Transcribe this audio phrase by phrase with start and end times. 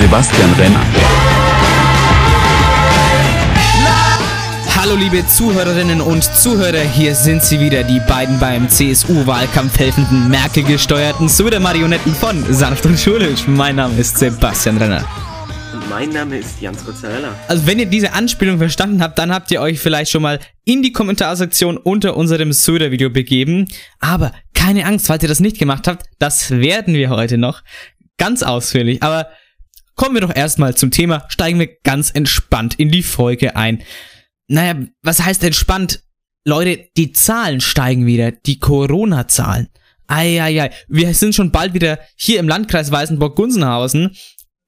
[0.00, 0.82] Sebastian Renner.
[4.74, 11.28] Hallo liebe Zuhörerinnen und Zuhörer, hier sind sie wieder, die beiden beim CSU-Wahlkampf helfenden Merkel-gesteuerten
[11.28, 13.46] Söder-Marionetten von Sanft und Schulisch.
[13.46, 15.06] Mein Name ist Sebastian Renner.
[15.74, 17.34] Und mein Name ist Jans Kozzarella.
[17.46, 20.82] Also wenn ihr diese Anspielung verstanden habt, dann habt ihr euch vielleicht schon mal in
[20.82, 23.68] die Kommentarsektion unter unserem Söder-Video begeben.
[24.00, 27.62] Aber keine Angst, falls ihr das nicht gemacht habt, das werden wir heute noch
[28.16, 29.02] ganz ausführlich.
[29.02, 29.26] Aber
[30.00, 33.82] kommen wir doch erstmal zum Thema, steigen wir ganz entspannt in die Folge ein.
[34.48, 36.02] Naja, was heißt entspannt?
[36.46, 39.68] Leute, die Zahlen steigen wieder, die Corona-Zahlen.
[40.06, 44.16] Eieiei, wir sind schon bald wieder hier im Landkreis Weißenburg-Gunzenhausen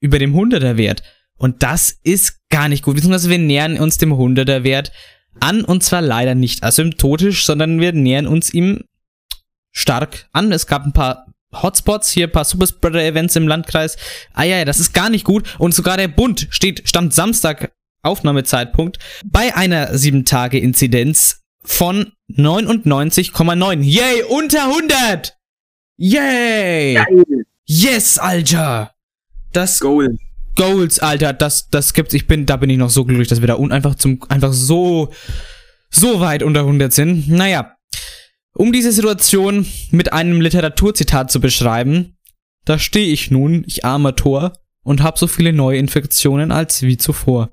[0.00, 1.02] über dem 100er-Wert.
[1.38, 4.92] Und das ist gar nicht gut, beziehungsweise wir nähern uns dem 100er-Wert
[5.40, 8.84] an und zwar leider nicht asymptotisch, sondern wir nähern uns ihm
[9.70, 10.52] stark an.
[10.52, 13.96] Es gab ein paar Hotspots, hier ein paar Superspreader-Events im Landkreis.
[14.32, 15.54] Ah ja, das ist gar nicht gut.
[15.58, 17.72] Und sogar der Bund steht, stammt Samstag
[18.02, 23.82] Aufnahmezeitpunkt bei einer 7-Tage-Inzidenz von 99,9.
[23.82, 25.36] Yay, unter 100!
[25.98, 26.98] Yay!
[27.64, 28.92] Yes, Alter!
[29.52, 30.16] Das Goal.
[30.56, 32.14] Goals, Alter, das, das gibt's.
[32.14, 34.52] Ich bin, da bin ich noch so glücklich, dass wir da un einfach zum, einfach
[34.52, 35.12] so,
[35.90, 37.28] so weit unter 100 sind.
[37.28, 37.76] Naja.
[38.54, 42.16] Um diese Situation mit einem Literaturzitat zu beschreiben,
[42.64, 44.52] da stehe ich nun, ich armer Tor,
[44.84, 47.50] und hab so viele neue Infektionen als wie zuvor.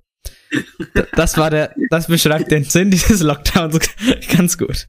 [1.15, 3.79] Das war der, das beschreibt den Sinn dieses Lockdowns
[4.35, 4.87] ganz gut.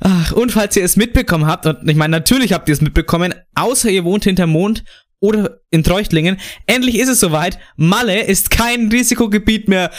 [0.00, 3.34] Ach, und falls ihr es mitbekommen habt, und ich meine, natürlich habt ihr es mitbekommen,
[3.54, 4.84] außer ihr wohnt hinterm Mond
[5.20, 7.58] oder in Treuchtlingen, endlich ist es soweit.
[7.76, 9.90] Malle ist kein Risikogebiet mehr.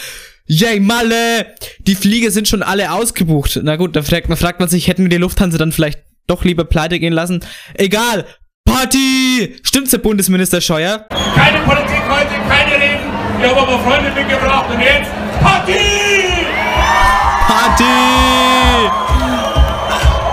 [0.52, 1.46] Yay, Malle!
[1.78, 3.60] Die Flieger sind schon alle ausgebucht.
[3.62, 6.44] Na gut, da fragt man, fragt man sich, hätten wir die Lufthansa dann vielleicht doch
[6.44, 7.46] lieber pleite gehen lassen?
[7.76, 8.26] Egal!
[8.66, 9.60] Party!
[9.62, 11.06] Stimmt's, Herr Bundesminister Scheuer?
[11.36, 13.12] Keine Politik heute, keine Reden.
[13.40, 15.74] Wir haben aber Freunde mitgebracht und jetzt Party!
[17.46, 17.84] Party!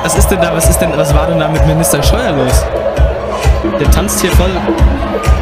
[0.03, 2.65] Was ist denn da, was ist denn, was war denn da mit Minister Scheuer los?
[3.79, 4.51] Der tanzt hier voll.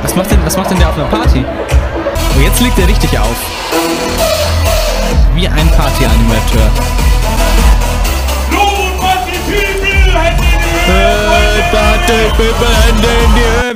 [0.02, 1.44] Was macht denn, was macht denn der auf einer Party?
[1.44, 3.36] Oh, jetzt liegt er richtig auf.
[5.34, 6.70] Wie ein Party-Animateur.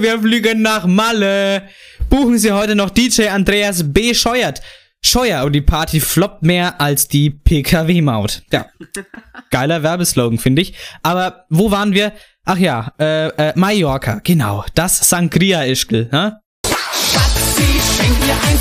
[0.01, 1.65] Wir fliegen nach Malle.
[2.09, 4.15] Buchen Sie heute noch DJ Andreas B.
[4.15, 4.63] Scheuert.
[5.03, 8.43] Scheuer und die Party floppt mehr als die PKW-Maut.
[8.53, 8.67] Ja.
[9.51, 10.75] Geiler Werbeslogan, finde ich.
[11.03, 12.13] Aber wo waren wir?
[12.45, 14.65] Ach ja, äh, äh, Mallorca, genau.
[14.75, 16.41] Das Sangria-Ischgl, ne?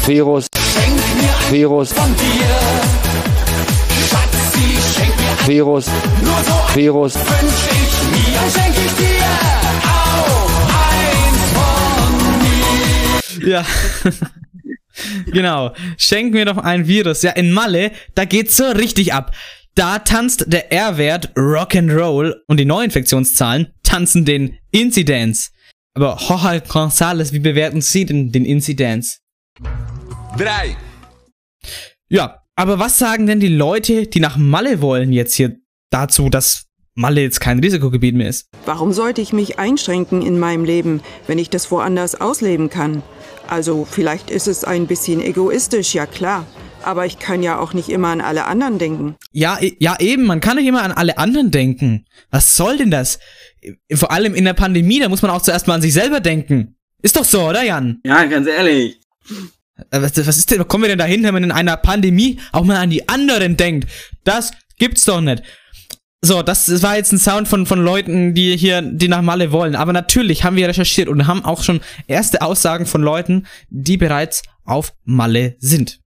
[0.06, 0.48] Virus.
[1.50, 1.94] Virus.
[5.46, 5.86] Virus.
[6.76, 7.14] Virus.
[13.46, 13.66] Ja.
[15.32, 15.74] genau.
[15.98, 17.22] Schenk mir doch ein Virus.
[17.22, 19.34] Ja, in Malle, da geht's so richtig ab.
[19.76, 25.52] Da tanzt der R-Wert Rock'n'Roll und die Neuinfektionszahlen tanzen den Inzidenz.
[25.94, 29.20] Aber Jorge González, wie bewerten Sie denn den Inzidenz?
[30.38, 30.78] Drei.
[32.10, 35.58] Ja, aber was sagen denn die Leute, die nach Malle wollen jetzt hier
[35.90, 38.48] dazu, dass Malle jetzt kein Risikogebiet mehr ist?
[38.66, 43.04] Warum sollte ich mich einschränken in meinem Leben, wenn ich das woanders ausleben kann?
[43.48, 46.46] Also vielleicht ist es ein bisschen egoistisch, ja klar.
[46.84, 49.16] Aber ich kann ja auch nicht immer an alle anderen denken.
[49.32, 52.06] Ja, e- ja eben, man kann nicht immer an alle anderen denken.
[52.30, 53.20] Was soll denn das?
[53.94, 56.76] Vor allem in der Pandemie, da muss man auch zuerst mal an sich selber denken.
[57.02, 58.00] Ist doch so, oder Jan?
[58.06, 59.00] Ja, ganz ehrlich.
[59.92, 62.40] Äh, Was, was ist denn, wo kommen wir denn dahin, wenn man in einer Pandemie
[62.52, 63.90] auch mal an die anderen denkt?
[64.24, 65.44] Das gibt's doch nicht.
[66.22, 69.52] So, das, das war jetzt ein Sound von, von Leuten, die hier, die nach Malle
[69.52, 69.76] wollen.
[69.76, 74.42] Aber natürlich haben wir recherchiert und haben auch schon erste Aussagen von Leuten, die bereits
[74.66, 76.00] auf Malle sind.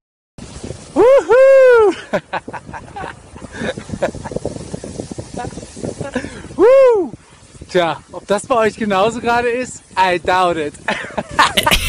[7.70, 9.82] Tja, ob das bei euch genauso gerade ist?
[9.98, 10.74] I doubt it.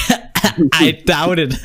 [0.80, 1.58] I doubt it.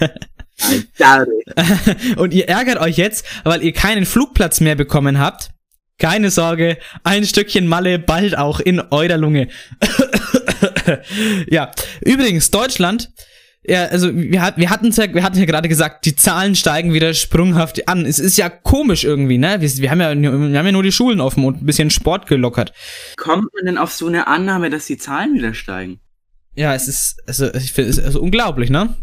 [0.98, 1.30] Dauert.
[2.18, 5.52] Und ihr ärgert euch jetzt, weil ihr keinen Flugplatz mehr bekommen habt.
[6.00, 9.48] Keine Sorge, ein Stückchen Malle bald auch in eurer Lunge.
[11.50, 11.72] ja,
[12.02, 13.10] übrigens, Deutschland,
[13.64, 16.94] ja, also wir, hat, wir hatten ja, wir hatten ja gerade gesagt, die Zahlen steigen
[16.94, 18.06] wieder sprunghaft an.
[18.06, 19.60] Es ist ja komisch irgendwie, ne?
[19.60, 22.28] Wir, wir, haben ja, wir haben ja nur die Schulen offen und ein bisschen Sport
[22.28, 22.74] gelockert.
[23.18, 26.00] Kommt man denn auf so eine Annahme, dass die Zahlen wieder steigen?
[26.58, 28.96] Ja, es ist, also ich finde es ist also unglaublich, ne?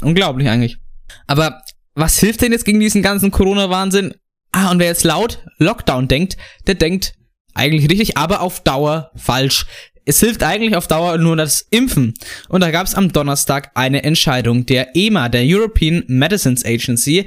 [0.00, 0.78] Unglaublich eigentlich.
[1.26, 1.62] Aber
[1.94, 4.14] was hilft denn jetzt gegen diesen ganzen Corona-Wahnsinn?
[4.52, 6.36] Ah, und wer jetzt laut Lockdown denkt,
[6.68, 7.14] der denkt
[7.52, 9.66] eigentlich richtig, aber auf Dauer falsch.
[10.04, 12.14] Es hilft eigentlich auf Dauer nur das Impfen.
[12.48, 17.26] Und da gab es am Donnerstag eine Entscheidung der EMA, der European Medicines Agency.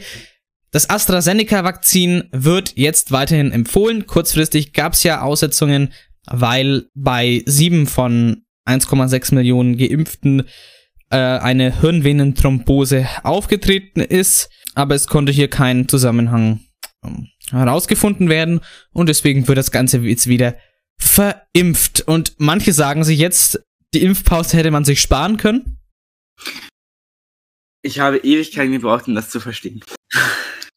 [0.71, 4.07] Das AstraZeneca-Vakzin wird jetzt weiterhin empfohlen.
[4.07, 5.93] Kurzfristig gab es ja Aussetzungen,
[6.25, 10.43] weil bei sieben von 1,6 Millionen Geimpften
[11.09, 14.49] äh, eine Hirnvenenthrombose aufgetreten ist.
[14.75, 16.61] Aber es konnte hier kein Zusammenhang
[17.03, 18.61] ähm, herausgefunden werden
[18.91, 20.57] und deswegen wird das Ganze jetzt wieder
[20.99, 22.01] verimpft.
[22.01, 23.61] Und manche sagen sich jetzt,
[23.93, 25.77] die Impfpause hätte man sich sparen können.
[27.83, 29.83] Ich habe Ewigkeiten gebraucht, um das zu verstehen.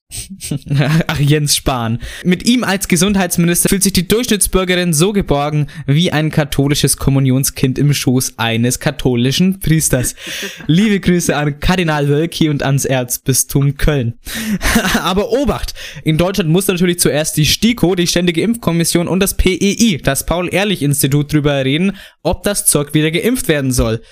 [1.09, 1.99] Ach, Jens Spahn.
[2.25, 7.93] Mit ihm als Gesundheitsminister fühlt sich die Durchschnittsbürgerin so geborgen wie ein katholisches Kommunionskind im
[7.93, 10.15] Schoß eines katholischen Priesters.
[10.67, 14.15] Liebe Grüße an Kardinal Wölki und ans Erzbistum Köln.
[15.03, 15.75] Aber Obacht!
[16.05, 21.33] In Deutschland muss natürlich zuerst die STIKO, die Ständige Impfkommission und das PEI, das Paul-Ehrlich-Institut,
[21.33, 24.03] drüber reden, ob das Zeug wieder geimpft werden soll.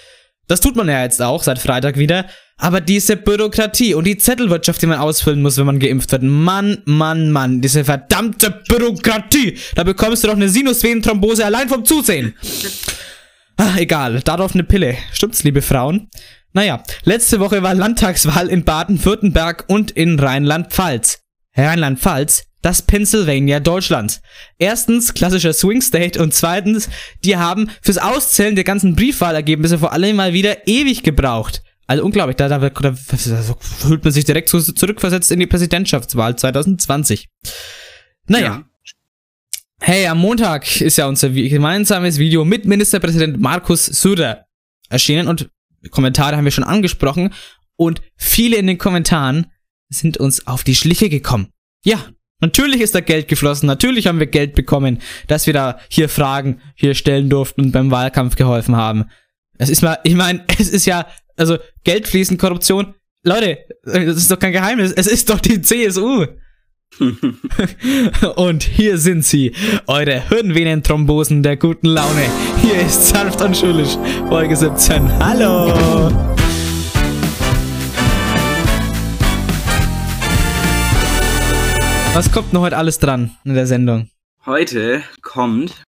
[0.46, 2.26] Das tut man ja jetzt auch seit Freitag wieder.
[2.56, 6.22] Aber diese Bürokratie und die Zettelwirtschaft, die man ausfüllen muss, wenn man geimpft wird.
[6.22, 9.58] Mann, Mann, Mann, diese verdammte Bürokratie.
[9.74, 12.34] Da bekommst du doch eine Sinusvenenthrombose allein vom Zusehen.
[13.56, 14.96] Ach, egal, darauf eine Pille.
[15.12, 16.08] Stimmt's, liebe Frauen?
[16.52, 21.20] Naja, letzte Woche war Landtagswahl in Baden-Württemberg und in Rheinland-Pfalz.
[21.56, 24.22] Rheinland-Pfalz, das Pennsylvania Deutschlands.
[24.58, 26.88] Erstens, klassischer Swing State und zweitens,
[27.22, 31.62] die haben fürs Auszählen der ganzen Briefwahlergebnisse vor allem mal wieder ewig gebraucht.
[31.86, 37.28] Also unglaublich, da, da, da, fühlt man sich direkt so zurückversetzt in die Präsidentschaftswahl 2020.
[38.28, 38.46] Naja.
[38.46, 38.64] Ja.
[39.80, 44.46] Hey, am Montag ist ja unser gemeinsames Video mit Ministerpräsident Markus Söder
[44.88, 45.50] erschienen und
[45.90, 47.34] Kommentare haben wir schon angesprochen
[47.76, 49.50] und viele in den Kommentaren
[49.90, 51.48] sind uns auf die Schliche gekommen.
[51.84, 52.02] Ja,
[52.44, 56.60] natürlich ist da Geld geflossen, natürlich haben wir Geld bekommen, dass wir da hier Fragen
[56.74, 59.06] hier stellen durften und beim Wahlkampf geholfen haben.
[59.58, 61.06] Es ist mal, ich meine, es ist ja
[61.36, 62.94] also Geld fließen, Korruption.
[63.24, 64.92] Leute, das ist doch kein Geheimnis.
[64.92, 66.26] Es ist doch die CSU.
[68.36, 69.52] und hier sind sie,
[69.86, 72.26] eure Hirnvenenthrombosen der guten Laune.
[72.62, 73.96] Hier ist sanft und schulisch,
[74.28, 75.18] Folge 17.
[75.18, 76.33] Hallo!
[82.14, 84.08] Was kommt noch heute alles dran in der Sendung?
[84.46, 85.82] Heute kommt,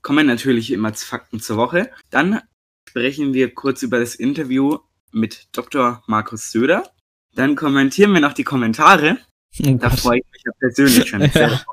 [0.00, 1.90] kommen natürlich immer Fakten zur Woche.
[2.08, 2.40] Dann
[2.88, 4.78] sprechen wir kurz über das Interview
[5.10, 6.04] mit Dr.
[6.06, 6.88] Markus Söder.
[7.34, 9.18] Dann kommentieren wir noch die Kommentare.
[9.58, 11.64] Oh da freue ich mich ja persönlich schon sehr ja.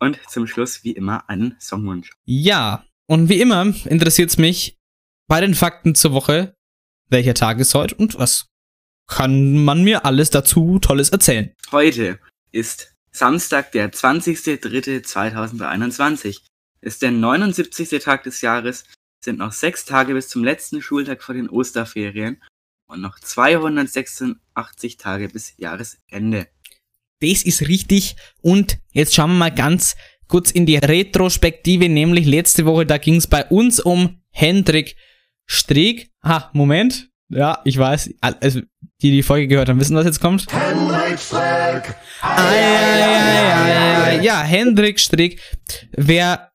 [0.00, 2.12] Und zum Schluss, wie immer, einen Songwunsch.
[2.24, 4.78] Ja, und wie immer interessiert es mich
[5.28, 6.54] bei den Fakten zur Woche,
[7.10, 8.46] welcher Tag ist heute und was
[9.06, 11.52] kann man mir alles dazu Tolles erzählen.
[11.70, 12.18] Heute
[12.56, 16.40] ist Samstag, der 20.03.2021.
[16.80, 18.02] Ist der 79.
[18.02, 18.84] Tag des Jahres
[19.22, 22.42] sind noch sechs Tage bis zum letzten Schultag vor den Osterferien
[22.86, 26.48] und noch 286 Tage bis Jahresende.
[27.20, 28.16] Das ist richtig.
[28.40, 29.94] Und jetzt schauen wir mal ganz
[30.28, 34.94] kurz in die Retrospektive, nämlich letzte Woche, da ging es bei uns um Hendrik
[35.46, 36.12] Streeck.
[36.20, 37.10] Ah, Moment.
[37.28, 38.60] Ja, ich weiß, also
[39.02, 40.46] die die Folge gehört haben, wissen, was jetzt kommt.
[40.50, 41.94] Hendrik Streeck.
[42.22, 42.52] Ah,
[44.20, 45.40] ja, Hendrik Streeck.
[45.92, 46.45] Wer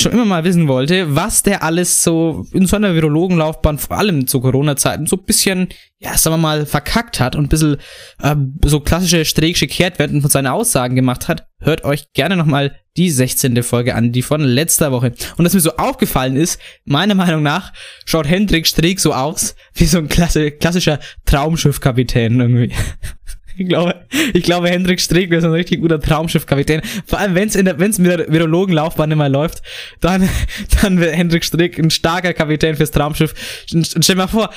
[0.00, 4.26] schon immer mal wissen wollte, was der alles so in so einer Virologenlaufbahn, vor allem
[4.26, 7.76] zu Corona-Zeiten, so ein bisschen, ja, sagen wir mal, verkackt hat und ein bisschen
[8.22, 13.10] äh, so klassische strägische Kehrtwerten von seinen Aussagen gemacht hat, hört euch gerne nochmal die
[13.10, 13.62] 16.
[13.62, 15.12] Folge an, die von letzter Woche.
[15.36, 17.72] Und was mir so aufgefallen ist, meiner Meinung nach
[18.04, 22.72] schaut Hendrik Streeck so aus wie so ein klassischer Traumschiffkapitän irgendwie.
[23.60, 23.94] Ich glaube,
[24.32, 26.80] ich glaube, Hendrik Streeck ist ein richtig guter Traumschiffkapitän.
[27.04, 29.60] Vor allem, wenn es in der, wenn es mit der Virologenlaufbahn immer läuft,
[30.00, 30.26] dann,
[30.80, 33.34] dann wird Hendrik Streeck ein starker Kapitän fürs Traumschiff.
[33.66, 34.48] Stell mal vor,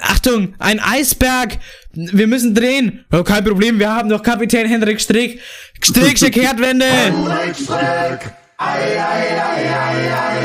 [0.00, 1.58] Achtung, ein Eisberg!
[1.92, 3.04] Wir müssen drehen!
[3.12, 5.38] Oh, kein Problem, wir haben noch Kapitän Hendrik Streeck.
[5.82, 6.86] Streecksche Kehrtwende!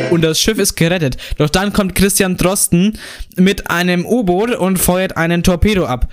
[0.10, 1.16] Und das Schiff ist gerettet.
[1.38, 3.00] Doch dann kommt Christian Drosten
[3.38, 6.10] mit einem U-Boot und feuert einen Torpedo ab.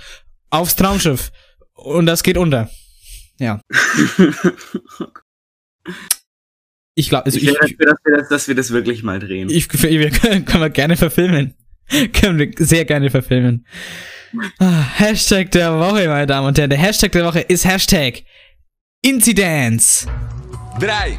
[0.49, 1.31] Aufs Traumschiff.
[1.83, 2.69] Und das geht unter.
[3.39, 3.61] Ja.
[6.95, 9.49] Ich glaube, also ich, ich, dafür, dass, wir das, dass wir das wirklich mal drehen.
[9.49, 11.55] Ich, wir können, können wir gerne verfilmen.
[12.13, 13.65] können wir sehr gerne verfilmen.
[14.59, 16.69] Ah, Hashtag der Woche, meine Damen und Herren.
[16.69, 18.23] Der Hashtag der Woche ist Hashtag
[19.01, 20.07] Inzidenz.
[20.79, 21.17] Drei.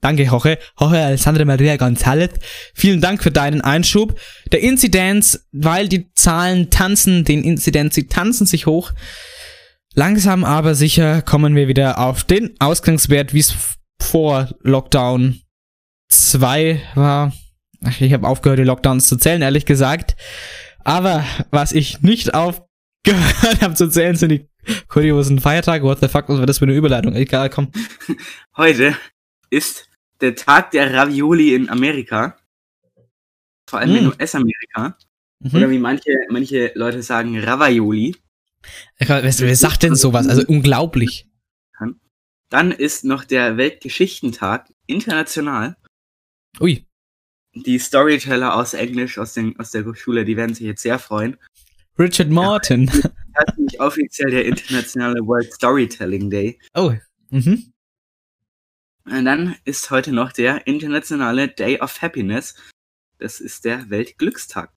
[0.00, 0.58] Danke, Hoche.
[0.78, 2.32] Hoche Alessandra Maria González.
[2.74, 4.18] Vielen Dank für deinen Einschub.
[4.50, 8.92] Der Inzidenz, weil die Zahlen tanzen, den Inzidenz, sie tanzen sich hoch.
[9.94, 13.54] Langsam aber sicher kommen wir wieder auf den Ausgangswert, wie es
[14.00, 15.40] vor Lockdown
[16.08, 17.32] 2 war,
[17.84, 20.16] ach, ich habe aufgehört, die Lockdowns zu zählen, ehrlich gesagt.
[20.84, 22.66] Aber was ich nicht aufgehört
[23.60, 24.48] habe zu zählen, sind die
[24.88, 25.84] kuriosen Feiertage.
[25.84, 27.14] What the fuck, was war das für eine Überleitung?
[27.14, 27.70] Egal, komm.
[28.56, 28.96] Heute
[29.50, 29.88] ist
[30.20, 32.36] der Tag der Ravioli in Amerika.
[33.68, 34.08] Vor allem in Mm.
[34.08, 34.96] US-Amerika.
[35.52, 35.70] Oder Mhm.
[35.70, 38.16] wie manche, manche Leute sagen, Ravaioli.
[38.98, 40.28] Wer, sagt denn sowas?
[40.28, 41.26] Also unglaublich.
[42.50, 45.76] Dann ist noch der Weltgeschichtentag international.
[46.60, 46.84] Ui.
[47.54, 51.36] Die Storyteller aus Englisch, aus, den, aus der Schule, die werden sich jetzt sehr freuen.
[51.98, 52.90] Richard Martin.
[53.32, 56.58] Das ist nämlich offiziell der internationale World Storytelling Day.
[56.74, 56.92] Oh.
[57.30, 57.72] Mhm.
[59.04, 62.56] Und dann ist heute noch der internationale Day of Happiness.
[63.18, 64.72] Das ist der Weltglückstag.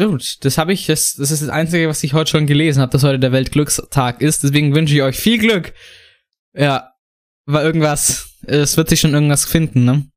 [0.00, 2.90] Gut, das habe ich, das, das ist das Einzige, was ich heute schon gelesen habe,
[2.90, 4.42] dass heute der Weltglückstag ist.
[4.42, 5.74] Deswegen wünsche ich euch viel Glück.
[6.54, 6.94] Ja,
[7.44, 10.10] war irgendwas, es wird sich schon irgendwas finden, ne?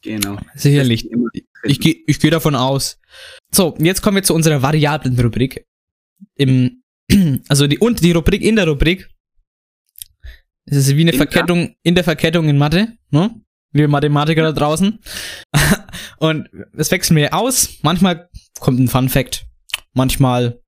[0.00, 0.38] Genau.
[0.54, 1.10] Sicherlich.
[1.64, 2.98] Ich gehe ich geh davon aus.
[3.52, 5.66] So, jetzt kommen wir zu unserer Variablen-Rubrik.
[6.34, 6.82] Im,
[7.48, 9.10] also die, und die Rubrik in der Rubrik.
[10.64, 13.42] Es ist wie eine In Verkettung in der Verkettung in Mathe, ne?
[13.72, 15.00] Liebe Mathematiker da draußen.
[16.16, 16.48] und
[16.78, 17.78] es wechseln wir aus.
[17.82, 19.46] Manchmal kommt ein Fun Fact.
[19.92, 20.60] Manchmal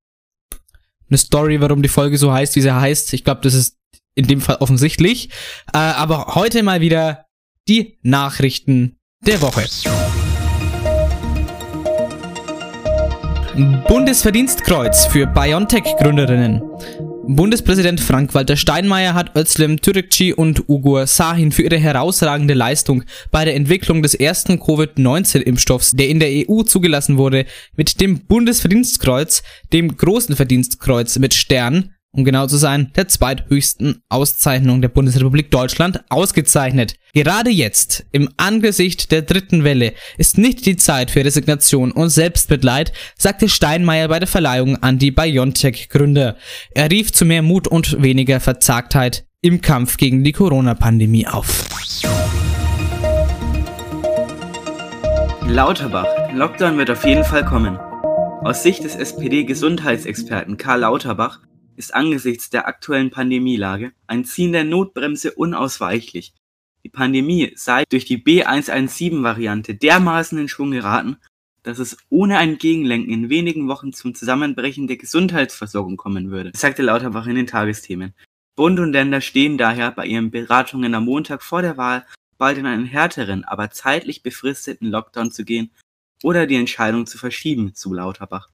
[1.08, 3.12] eine Story, warum die Folge so heißt, wie sie heißt.
[3.14, 3.76] Ich glaube, das ist
[4.14, 5.30] in dem Fall offensichtlich.
[5.72, 7.26] Äh, aber heute mal wieder
[7.68, 9.66] die Nachrichten der Woche.
[13.88, 16.62] Bundesverdienstkreuz für BioNTech-Gründerinnen.
[17.30, 23.54] Bundespräsident Frank-Walter Steinmeier hat Özlem Türkci und Ugur Sahin für ihre herausragende Leistung bei der
[23.54, 27.44] Entwicklung des ersten Covid-19-Impfstoffs, der in der EU zugelassen wurde,
[27.76, 29.42] mit dem Bundesverdienstkreuz,
[29.74, 36.00] dem großen Verdienstkreuz mit Stern, um genau zu sein, der zweithöchsten Auszeichnung der Bundesrepublik Deutschland,
[36.10, 36.96] ausgezeichnet.
[37.14, 42.92] Gerade jetzt, im Angesicht der dritten Welle, ist nicht die Zeit für Resignation und Selbstmitleid,
[43.16, 46.36] sagte Steinmeier bei der Verleihung an die BioNTech-Gründer.
[46.74, 51.66] Er rief zu mehr Mut und weniger Verzagtheit im Kampf gegen die Corona-Pandemie auf.
[55.46, 56.06] Lauterbach.
[56.34, 57.78] Lockdown wird auf jeden Fall kommen.
[57.78, 61.40] Aus Sicht des SPD-Gesundheitsexperten Karl Lauterbach
[61.78, 66.34] ist angesichts der aktuellen Pandemielage ein Ziehen der Notbremse unausweichlich.
[66.84, 71.16] Die Pandemie sei durch die B117-Variante dermaßen in Schwung geraten,
[71.62, 76.82] dass es ohne ein Gegenlenken in wenigen Wochen zum Zusammenbrechen der Gesundheitsversorgung kommen würde, sagte
[76.82, 78.14] Lauterbach in den Tagesthemen.
[78.56, 82.04] Bund und Länder stehen daher bei ihren Beratungen am Montag vor der Wahl,
[82.38, 85.70] bald in einen härteren, aber zeitlich befristeten Lockdown zu gehen
[86.22, 88.48] oder die Entscheidung zu verschieben, zu Lauterbach.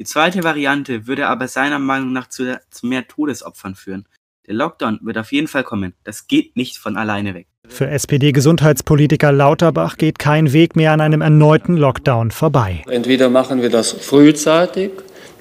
[0.00, 4.06] Die zweite Variante würde aber seiner Meinung nach zu, zu mehr Todesopfern führen.
[4.46, 5.92] Der Lockdown wird auf jeden Fall kommen.
[6.04, 7.48] Das geht nicht von alleine weg.
[7.68, 12.82] Für SPD-Gesundheitspolitiker Lauterbach geht kein Weg mehr an einem erneuten Lockdown vorbei.
[12.88, 14.92] Entweder machen wir das frühzeitig,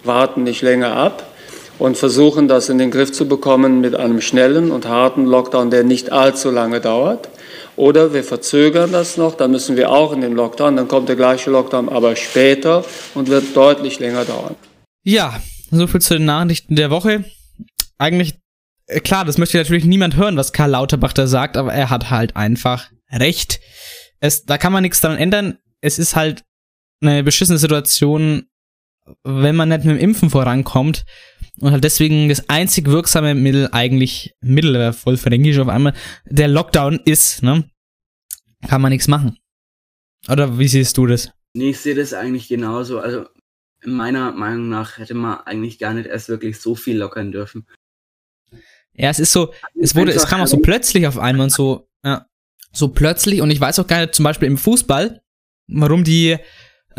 [0.04, 1.26] warten nicht länger ab
[1.78, 5.86] und versuchen das in den Griff zu bekommen mit einem schnellen und harten Lockdown, der
[5.86, 7.30] nicht allzu lange dauert.
[7.80, 11.16] Oder wir verzögern das noch, dann müssen wir auch in den Lockdown, dann kommt der
[11.16, 12.84] gleiche Lockdown, aber später
[13.16, 14.58] und wird deutlich länger dauern.
[15.06, 17.24] Ja, soviel zu den Nachrichten der Woche.
[17.98, 18.34] Eigentlich,
[18.88, 22.10] äh, klar, das möchte natürlich niemand hören, was Karl Lauterbach da sagt, aber er hat
[22.10, 23.62] halt einfach recht.
[24.20, 25.58] Es, da kann man nichts dran ändern.
[25.80, 26.44] Es ist halt
[27.00, 28.44] eine beschissene Situation,
[29.24, 31.06] wenn man nicht mit dem Impfen vorankommt.
[31.62, 35.94] Und halt deswegen das einzig wirksame Mittel eigentlich, Mittel, äh, voll fränkisch auf einmal,
[36.26, 37.70] der Lockdown ist, ne?
[38.68, 39.38] Kann man nichts machen.
[40.30, 41.32] Oder wie siehst du das?
[41.54, 43.00] Nee, ich sehe das eigentlich genauso.
[43.00, 43.26] Also
[43.86, 47.66] meiner Meinung nach hätte man eigentlich gar nicht erst wirklich so viel lockern dürfen.
[48.94, 51.90] Ja, es ist so, es wurde, es kam auch so plötzlich auf einmal und so,
[52.04, 52.28] ja,
[52.74, 55.22] so plötzlich und ich weiß auch gar nicht, zum Beispiel im Fußball,
[55.68, 56.38] warum die,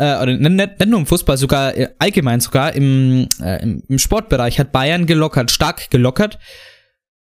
[0.01, 3.99] äh, oder nicht, nicht nicht nur im Fußball, sogar äh, allgemein sogar im, äh, im,
[3.99, 6.39] Sportbereich hat Bayern gelockert, stark gelockert,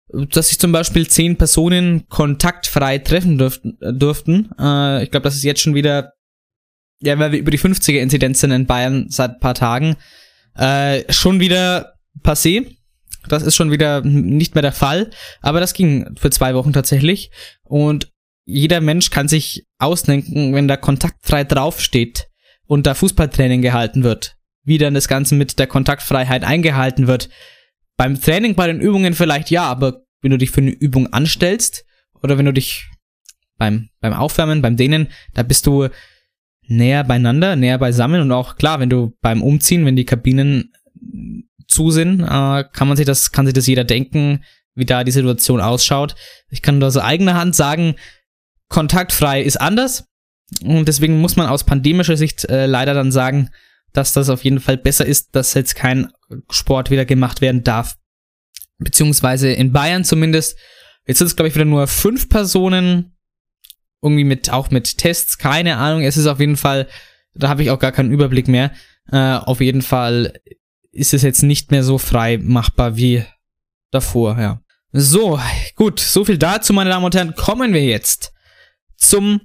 [0.09, 4.51] dass sich zum Beispiel zehn Personen kontaktfrei treffen dürften, durften.
[4.59, 6.15] Äh, ich glaube, das ist jetzt schon wieder,
[7.03, 9.97] ja, weil wir über die 50er-Inzidenz sind in Bayern seit ein paar Tagen,
[10.57, 12.67] äh, schon wieder passé.
[13.29, 15.11] Das ist schon wieder nicht mehr der Fall,
[15.43, 17.31] aber das ging für zwei Wochen tatsächlich.
[17.63, 18.11] Und
[18.47, 22.30] jeder Mensch kann sich ausdenken, wenn da kontaktfrei draufsteht
[22.71, 27.29] und da Fußballtraining gehalten wird, wie dann das Ganze mit der Kontaktfreiheit eingehalten wird.
[27.97, 31.85] Beim Training, bei den Übungen vielleicht ja, aber wenn du dich für eine Übung anstellst
[32.23, 32.89] oder wenn du dich
[33.59, 35.89] beim, beim Aufwärmen, beim Dehnen, da bist du
[36.62, 40.73] näher beieinander, näher beisammen und auch klar, wenn du beim Umziehen, wenn die Kabinen
[41.67, 44.45] zu sind, äh, kann man sich das, kann sich das jeder denken,
[44.77, 46.15] wie da die Situation ausschaut.
[46.50, 47.97] Ich kann nur aus eigener Hand sagen,
[48.69, 50.05] kontaktfrei ist anders.
[50.62, 53.50] Und deswegen muss man aus pandemischer Sicht äh, leider dann sagen,
[53.92, 56.12] dass das auf jeden Fall besser ist, dass jetzt kein
[56.50, 57.97] Sport wieder gemacht werden darf.
[58.78, 60.59] Beziehungsweise in Bayern zumindest.
[61.07, 63.16] Jetzt sind es, glaube ich, wieder nur fünf Personen.
[64.02, 66.02] Irgendwie mit, auch mit Tests, keine Ahnung.
[66.02, 66.88] Es ist auf jeden Fall,
[67.35, 68.73] da habe ich auch gar keinen Überblick mehr.
[69.12, 70.33] Äh, auf jeden Fall
[70.92, 73.25] ist es jetzt nicht mehr so frei machbar wie
[73.90, 74.62] davor, ja.
[74.92, 75.38] So,
[75.76, 77.35] gut, so viel dazu, meine Damen und Herren.
[77.35, 78.33] Kommen wir jetzt
[78.97, 79.40] zum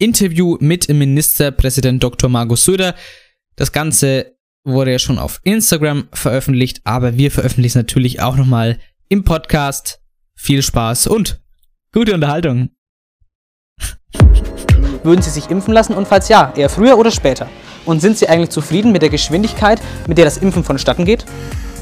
[0.00, 2.30] Interview mit Ministerpräsident Dr.
[2.30, 2.94] Markus Söder.
[3.56, 8.78] Das Ganze wurde ja schon auf Instagram veröffentlicht, aber wir veröffentlichen es natürlich auch nochmal
[9.08, 10.00] im Podcast.
[10.34, 11.42] Viel Spaß und
[11.92, 12.70] gute Unterhaltung.
[15.02, 17.48] Würden Sie sich impfen lassen und falls ja, eher früher oder später?
[17.84, 21.26] Und sind Sie eigentlich zufrieden mit der Geschwindigkeit, mit der das Impfen vonstatten geht?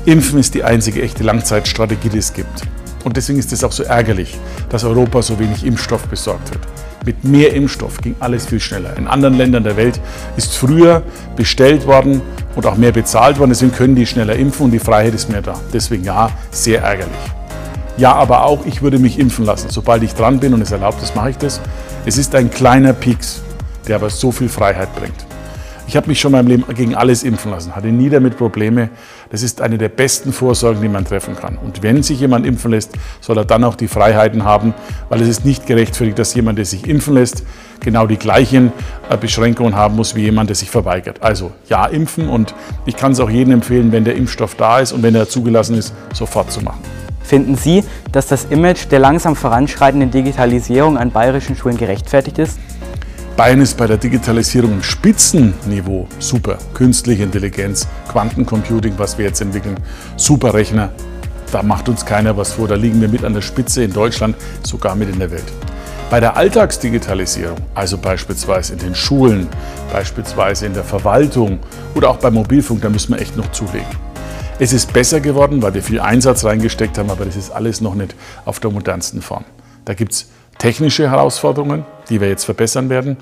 [0.07, 2.63] Impfen ist die einzige echte Langzeitstrategie, die es gibt.
[3.05, 4.37] Und deswegen ist es auch so ärgerlich,
[4.71, 6.88] dass Europa so wenig Impfstoff besorgt hat.
[7.09, 8.95] Mit mehr Impfstoff ging alles viel schneller.
[8.99, 9.99] In anderen Ländern der Welt
[10.37, 11.03] ist früher
[11.37, 12.21] bestellt worden
[12.55, 13.49] und auch mehr bezahlt worden.
[13.49, 15.55] Deswegen können die schneller impfen und die Freiheit ist mehr da.
[15.73, 17.17] Deswegen ja, sehr ärgerlich.
[17.97, 19.71] Ja, aber auch ich würde mich impfen lassen.
[19.71, 21.63] Sobald ich dran bin und es erlaubt ist, mache ich das.
[22.05, 23.41] Es ist ein kleiner Pieks,
[23.87, 25.25] der aber so viel Freiheit bringt.
[25.87, 28.91] Ich habe mich schon in meinem Leben gegen alles impfen lassen, hatte nie damit Probleme.
[29.31, 31.59] Das ist eine der besten Vorsorgen, die man treffen kann.
[31.59, 34.75] Und wenn sich jemand impfen lässt, soll er dann auch die Freiheiten haben,
[35.09, 37.45] weil es ist nicht gerechtfertigt, dass jemand, der sich impfen lässt,
[37.81, 38.73] genau die gleichen
[39.11, 41.23] äh, Beschränkungen haben muss wie jemand, der sich verweigert.
[41.23, 42.55] Also ja, impfen und
[42.87, 45.77] ich kann es auch jedem empfehlen, wenn der Impfstoff da ist und wenn er zugelassen
[45.77, 46.81] ist, sofort zu machen.
[47.23, 52.59] Finden Sie, dass das Image der langsam voranschreitenden Digitalisierung an bayerischen Schulen gerechtfertigt ist?
[53.39, 56.59] Bayern ist bei der Digitalisierung im Spitzenniveau super.
[56.75, 59.77] Künstliche Intelligenz, Quantencomputing, was wir jetzt entwickeln,
[60.17, 60.91] Superrechner.
[61.53, 62.67] Da macht uns keiner was vor.
[62.67, 65.45] Da liegen wir mit an der Spitze in Deutschland, sogar mit in der Welt.
[66.11, 69.47] Bei der Alltagsdigitalisierung, also beispielsweise in den Schulen,
[69.93, 71.61] beispielsweise in der Verwaltung
[71.95, 73.87] oder auch beim Mobilfunk, da müssen wir echt noch zulegen.
[74.59, 77.95] Es ist besser geworden, weil wir viel Einsatz reingesteckt haben, aber das ist alles noch
[77.95, 79.45] nicht auf der modernsten Form.
[79.85, 80.27] Da gibt es
[80.59, 83.17] technische Herausforderungen, die wir jetzt verbessern werden.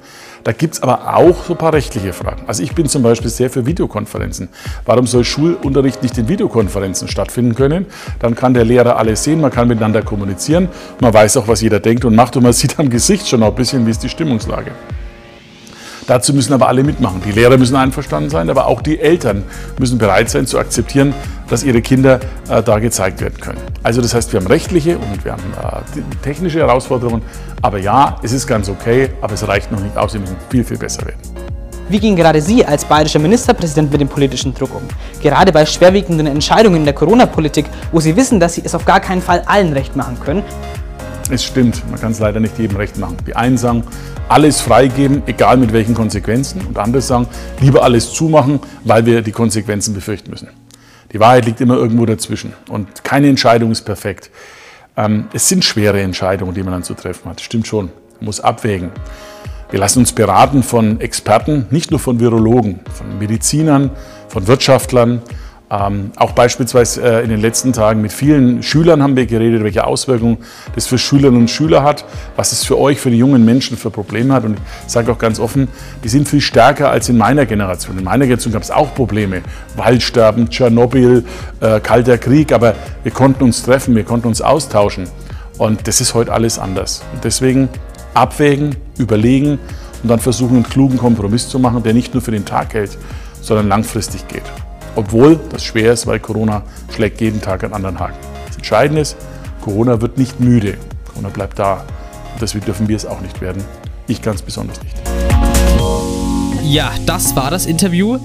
[0.44, 2.42] Da gibt es aber auch so ein paar rechtliche Fragen.
[2.46, 4.48] Also ich bin zum Beispiel sehr für Videokonferenzen.
[4.84, 7.86] Warum soll Schulunterricht nicht in Videokonferenzen stattfinden können?
[8.20, 10.68] Dann kann der Lehrer alles sehen, man kann miteinander kommunizieren,
[11.00, 13.48] man weiß auch, was jeder denkt und macht und man sieht am Gesicht schon auch
[13.48, 14.72] ein bisschen, wie ist die Stimmungslage.
[16.06, 17.20] Dazu müssen aber alle mitmachen.
[17.26, 19.42] Die Lehrer müssen einverstanden sein, aber auch die Eltern
[19.78, 21.14] müssen bereit sein zu akzeptieren,
[21.48, 23.60] dass ihre Kinder äh, da gezeigt werden können.
[23.82, 27.22] Also das heißt, wir haben rechtliche und wir haben äh, technische Herausforderungen.
[27.62, 30.12] Aber ja, es ist ganz okay, aber es reicht noch nicht aus.
[30.12, 31.20] Sie müssen viel, viel besser werden.
[31.88, 34.82] Wie gehen gerade Sie als bayerischer Ministerpräsident mit dem politischen Druck um?
[35.22, 38.98] Gerade bei schwerwiegenden Entscheidungen in der Corona-Politik, wo Sie wissen, dass Sie es auf gar
[38.98, 40.42] keinen Fall allen recht machen können.
[41.30, 43.16] Es stimmt, man kann es leider nicht jedem recht machen.
[43.24, 43.84] Die einen sagen,
[44.28, 46.60] alles freigeben, egal mit welchen Konsequenzen.
[46.66, 47.28] Und andere sagen,
[47.60, 50.48] lieber alles zumachen, weil wir die Konsequenzen befürchten müssen.
[51.16, 52.52] Die Wahrheit liegt immer irgendwo dazwischen.
[52.68, 54.28] Und keine Entscheidung ist perfekt.
[54.98, 57.40] Ähm, es sind schwere Entscheidungen, die man dann zu treffen hat.
[57.40, 57.86] Stimmt schon.
[58.16, 58.90] Man muss abwägen.
[59.70, 63.92] Wir lassen uns beraten von Experten, nicht nur von Virologen, von Medizinern,
[64.28, 65.22] von Wirtschaftlern,
[65.68, 69.84] ähm, auch beispielsweise äh, in den letzten Tagen mit vielen Schülern haben wir geredet, welche
[69.84, 70.38] Auswirkungen
[70.76, 72.04] das für Schülerinnen und Schüler hat,
[72.36, 74.44] was es für euch, für die jungen Menschen für Probleme hat.
[74.44, 75.66] Und ich sage auch ganz offen,
[76.04, 77.98] die sind viel stärker als in meiner Generation.
[77.98, 79.42] In meiner Generation gab es auch Probleme.
[79.74, 81.24] Waldsterben, Tschernobyl,
[81.60, 85.08] äh, Kalter Krieg, aber wir konnten uns treffen, wir konnten uns austauschen.
[85.58, 87.02] Und das ist heute alles anders.
[87.12, 87.68] Und deswegen
[88.14, 89.58] abwägen, überlegen
[90.02, 92.96] und dann versuchen, einen klugen Kompromiss zu machen, der nicht nur für den Tag hält,
[93.40, 94.44] sondern langfristig geht.
[94.96, 96.62] Obwohl das schwer ist, weil Corona
[96.94, 98.16] schlägt jeden Tag einen anderen Haken.
[98.46, 99.16] Das Entscheidende ist,
[99.60, 100.78] Corona wird nicht müde.
[101.06, 101.84] Corona bleibt da.
[102.32, 103.62] Und deswegen dürfen wir es auch nicht werden.
[104.08, 104.96] Ich ganz besonders nicht.
[106.64, 108.18] Ja, das war das Interview.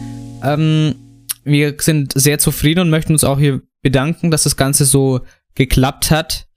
[0.43, 0.95] Ähm,
[1.43, 5.19] wir sind sehr zufrieden und möchten uns auch hier bedanken, dass das Ganze so
[5.55, 6.47] geklappt hat.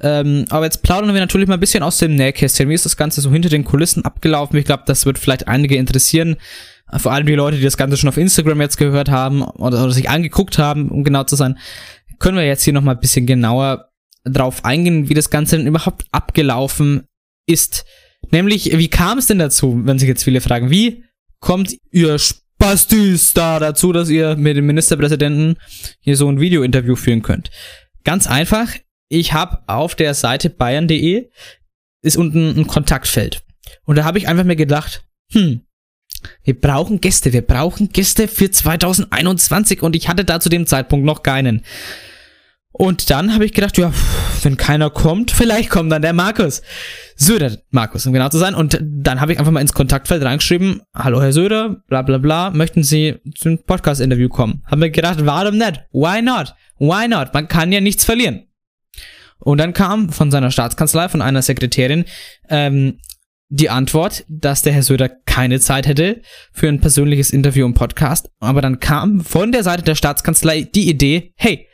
[0.00, 2.70] Ähm, aber jetzt plaudern wir natürlich mal ein bisschen aus dem Nähkästchen.
[2.70, 4.56] Wie ist das Ganze so hinter den Kulissen abgelaufen?
[4.56, 6.36] Ich glaube, das wird vielleicht einige interessieren.
[6.96, 9.92] Vor allem die Leute, die das Ganze schon auf Instagram jetzt gehört haben oder, oder
[9.92, 11.58] sich angeguckt haben, um genau zu sein,
[12.18, 13.90] können wir jetzt hier nochmal ein bisschen genauer
[14.24, 17.06] drauf eingehen, wie das Ganze denn überhaupt abgelaufen
[17.46, 17.84] ist.
[18.30, 21.04] Nämlich, wie kam es denn dazu, wenn sich jetzt viele fragen, wie
[21.40, 25.56] kommt ihr Spastis da dazu, dass ihr mit dem Ministerpräsidenten
[26.00, 27.50] hier so ein Video-Interview führen könnt?
[28.04, 28.74] Ganz einfach,
[29.08, 31.30] ich habe auf der Seite bayern.de
[32.02, 33.42] ist unten ein Kontaktfeld.
[33.84, 35.62] Und da habe ich einfach mir gedacht, hm,
[36.44, 41.04] wir brauchen Gäste, wir brauchen Gäste für 2021 und ich hatte da zu dem Zeitpunkt
[41.04, 41.62] noch keinen.
[42.78, 43.92] Und dann habe ich gedacht, ja,
[44.42, 46.62] wenn keiner kommt, vielleicht kommt dann der Markus.
[47.16, 48.54] Söder, Markus, um genau zu sein.
[48.54, 52.50] Und dann habe ich einfach mal ins Kontaktfeld reingeschrieben, hallo Herr Söder, bla bla bla,
[52.50, 54.62] möchten Sie zum Podcast-Interview kommen?
[54.66, 55.82] Haben wir gedacht, warum nicht?
[55.92, 56.54] Why not?
[56.78, 57.34] Why not?
[57.34, 58.44] Man kann ja nichts verlieren.
[59.40, 62.04] Und dann kam von seiner Staatskanzlei, von einer Sekretärin,
[62.48, 62.98] ähm,
[63.50, 68.30] die Antwort, dass der Herr Söder keine Zeit hätte für ein persönliches Interview im Podcast.
[68.40, 71.66] Aber dann kam von der Seite der Staatskanzlei die Idee, hey,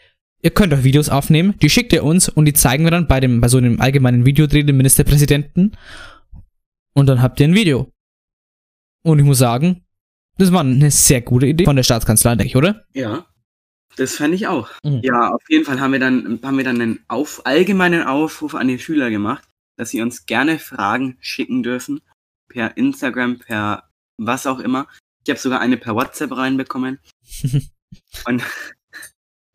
[0.43, 3.19] ihr könnt doch Videos aufnehmen, die schickt ihr uns und die zeigen wir dann bei
[3.21, 5.77] dem, bei so einem allgemeinen Videodreh dem Ministerpräsidenten.
[6.95, 7.91] Und dann habt ihr ein Video.
[9.03, 9.85] Und ich muss sagen,
[10.39, 12.85] das war eine sehr gute Idee von der Staatskanzlei, denke ich, oder?
[12.93, 13.27] Ja,
[13.97, 14.69] das fände ich auch.
[14.83, 15.01] Mhm.
[15.03, 18.69] Ja, auf jeden Fall haben wir dann, haben wir dann einen auf, allgemeinen Aufruf an
[18.69, 19.45] die Schüler gemacht,
[19.77, 22.01] dass sie uns gerne Fragen schicken dürfen.
[22.49, 24.87] Per Instagram, per was auch immer.
[25.25, 26.99] Ich habe sogar eine per WhatsApp reinbekommen.
[28.27, 28.43] und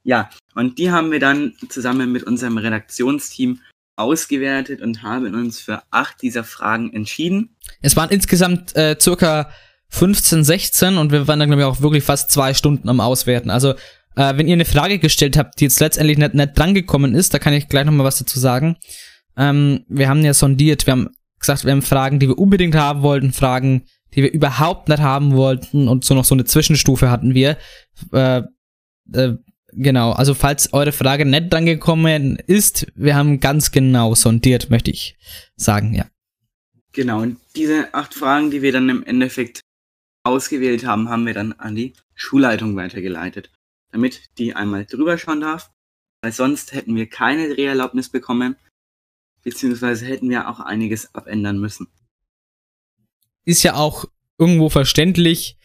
[0.03, 3.61] ja, und die haben wir dann zusammen mit unserem Redaktionsteam
[3.95, 7.55] ausgewertet und haben uns für acht dieser Fragen entschieden.
[7.81, 9.51] Es waren insgesamt äh, circa
[9.89, 13.49] 15, 16 und wir waren dann, glaube ich, auch wirklich fast zwei Stunden am Auswerten.
[13.49, 13.73] Also,
[14.15, 17.39] äh, wenn ihr eine Frage gestellt habt, die jetzt letztendlich nicht, nicht drangekommen ist, da
[17.39, 18.77] kann ich gleich nochmal was dazu sagen.
[19.39, 23.01] Ähm, wir haben ja sondiert, wir haben gesagt, wir haben Fragen, die wir unbedingt haben
[23.01, 27.33] wollten, Fragen, die wir überhaupt nicht haben wollten und so noch so eine Zwischenstufe hatten
[27.33, 27.57] wir.
[28.11, 28.43] Äh,
[29.13, 29.37] äh,
[29.73, 35.17] Genau, also falls eure Frage nicht drangekommen ist, wir haben ganz genau sondiert, möchte ich
[35.55, 36.05] sagen, ja.
[36.91, 39.61] Genau, und diese acht Fragen, die wir dann im Endeffekt
[40.23, 43.51] ausgewählt haben, haben wir dann an die Schulleitung weitergeleitet,
[43.91, 45.69] damit die einmal drüber schauen darf,
[46.21, 48.55] weil sonst hätten wir keine Dreherlaubnis bekommen,
[49.43, 51.87] beziehungsweise hätten wir auch einiges abändern müssen.
[53.45, 54.05] Ist ja auch
[54.37, 55.57] irgendwo verständlich,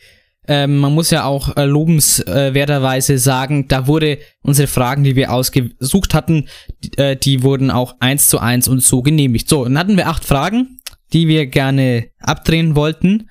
[0.47, 6.13] ähm, man muss ja auch äh, lobenswerterweise sagen, da wurde unsere Fragen, die wir ausgesucht
[6.13, 6.49] hatten,
[6.83, 9.49] die, äh, die wurden auch eins zu eins und so genehmigt.
[9.49, 10.81] So, dann hatten wir acht Fragen,
[11.13, 13.31] die wir gerne abdrehen wollten.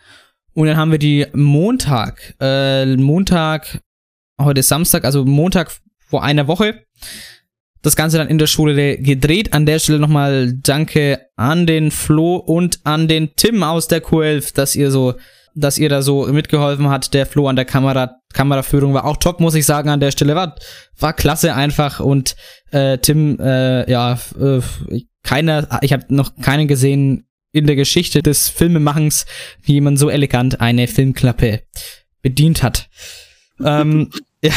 [0.54, 3.82] Und dann haben wir die Montag, äh, Montag,
[4.40, 5.72] heute ist Samstag, also Montag
[6.08, 6.86] vor einer Woche,
[7.84, 9.54] das Ganze dann in der Schule gedreht.
[9.54, 14.56] An der Stelle nochmal Danke an den Flo und an den Tim aus der Q11,
[14.56, 15.14] dass ihr so
[15.56, 17.14] dass ihr da so mitgeholfen habt.
[17.14, 20.36] Der Flo an der Kamera, Kameraführung war auch top, muss ich sagen, an der Stelle.
[20.36, 20.56] War,
[20.98, 22.36] war klasse einfach und
[22.72, 24.62] äh, Tim, äh, ja, äh,
[25.24, 29.26] keiner, ich habe noch keinen gesehen in der Geschichte des Filmemachens,
[29.62, 31.62] wie man so elegant eine Filmklappe
[32.22, 32.90] bedient hat.
[33.64, 34.10] ähm,
[34.44, 34.54] ja.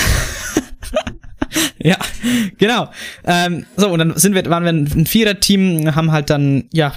[1.79, 1.97] Ja,
[2.59, 2.91] genau.
[3.25, 6.93] Ähm, so, und dann sind wir, waren wir ein Vierer-Team, haben halt dann, ja,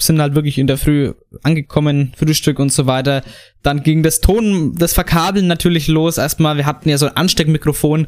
[0.00, 3.22] sind halt wirklich in der Früh angekommen, Frühstück und so weiter.
[3.62, 6.18] Dann ging das Ton, das Verkabeln natürlich los.
[6.18, 8.06] Erstmal, wir hatten ja so ein Ansteckmikrofon,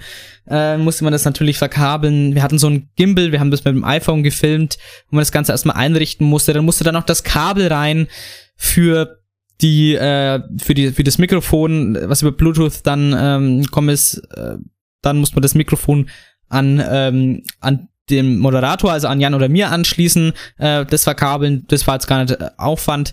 [0.48, 2.34] äh, musste man das natürlich verkabeln.
[2.36, 5.32] Wir hatten so ein Gimbal, wir haben das mit dem iPhone gefilmt, wo man das
[5.32, 6.52] Ganze erstmal einrichten musste.
[6.52, 8.06] Dann musste dann noch das Kabel rein
[8.54, 9.18] für
[9.60, 14.18] die, äh, für die, für das Mikrofon, was über Bluetooth dann ähm, kommen ist.
[14.34, 14.58] Äh,
[15.02, 16.10] dann muss man das Mikrofon
[16.48, 21.86] an, ähm, an dem Moderator, also an Jan oder mir anschließen, äh, das verkabeln, das
[21.86, 23.12] war jetzt gar nicht äh, Aufwand.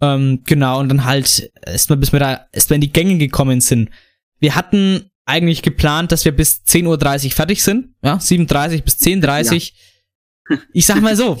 [0.00, 3.90] Ähm, genau, und dann halt erstmal, bis wir da erstmal in die Gänge gekommen sind.
[4.38, 7.94] Wir hatten eigentlich geplant, dass wir bis 10.30 Uhr fertig sind.
[8.02, 9.72] Ja, 7.30 bis 10.30
[10.50, 10.58] ja.
[10.72, 11.38] Ich sag mal so.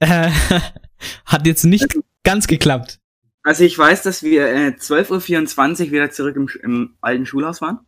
[0.00, 0.30] Äh,
[1.24, 2.98] hat jetzt nicht also, ganz geklappt.
[3.42, 7.80] Also ich weiß, dass wir äh, 12.24 Uhr wieder zurück im, im alten Schulhaus waren.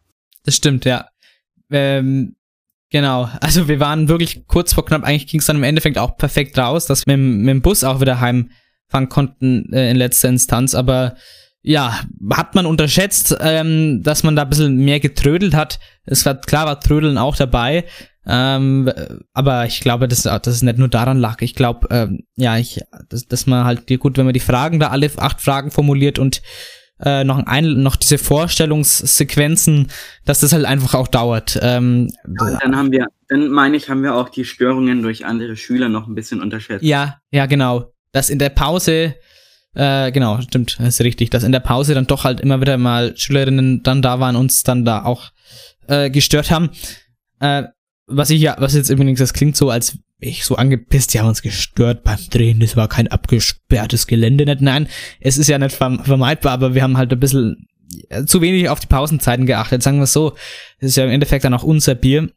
[0.47, 1.09] Das stimmt, ja.
[1.71, 2.37] Ähm,
[2.91, 6.17] Genau, also wir waren wirklich kurz vor knapp, eigentlich ging es dann im Endeffekt auch
[6.17, 10.29] perfekt raus, dass wir mit, mit dem Bus auch wieder heimfahren konnten äh, in letzter
[10.29, 11.17] Instanz, aber
[11.63, 12.01] ja,
[12.33, 15.81] hat man unterschätzt, ähm, dass man da ein bisschen mehr getrödelt hat.
[16.05, 17.85] Es war klar, war Trödeln auch dabei,
[18.25, 18.89] ähm,
[19.33, 21.43] aber ich glaube, dass, dass es nicht nur daran lag.
[21.43, 24.89] Ich glaube, ähm, ja, ich, dass, dass man halt, gut, wenn man die Fragen da
[24.89, 26.41] alle acht Fragen formuliert und
[27.05, 29.89] äh, noch, ein, noch diese Vorstellungssequenzen,
[30.25, 31.59] dass das halt einfach auch dauert.
[31.63, 35.57] Ähm, ja, dann haben wir, dann meine ich, haben wir auch die Störungen durch andere
[35.57, 36.85] Schüler noch ein bisschen unterschätzt.
[36.85, 37.93] Ja, ja, genau.
[38.13, 39.15] Dass in der Pause,
[39.75, 43.17] äh, genau, stimmt, ist richtig, dass in der Pause dann doch halt immer wieder mal
[43.17, 45.31] Schülerinnen dann da waren und uns dann da auch
[45.89, 46.71] äh, gestört haben.
[47.41, 47.65] Äh,
[48.07, 51.29] was ich ja, was jetzt übrigens, das klingt so, als ich so angepisst, die haben
[51.29, 54.89] uns gestört beim Drehen, das war kein abgesperrtes Gelände, nicht, nein,
[55.21, 57.69] es ist ja nicht vermeidbar, aber wir haben halt ein bisschen
[58.09, 60.35] äh, zu wenig auf die Pausenzeiten geachtet, sagen wir es so.
[60.79, 62.31] Es ist ja im Endeffekt dann auch unser Bier,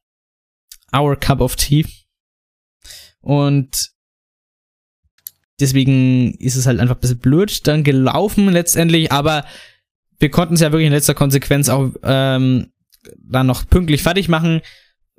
[0.96, 1.86] our cup of tea.
[3.22, 3.92] Und
[5.60, 9.46] deswegen ist es halt einfach ein bisschen blöd dann gelaufen letztendlich, aber
[10.20, 12.72] wir konnten es ja wirklich in letzter Konsequenz auch ähm,
[13.18, 14.62] dann noch pünktlich fertig machen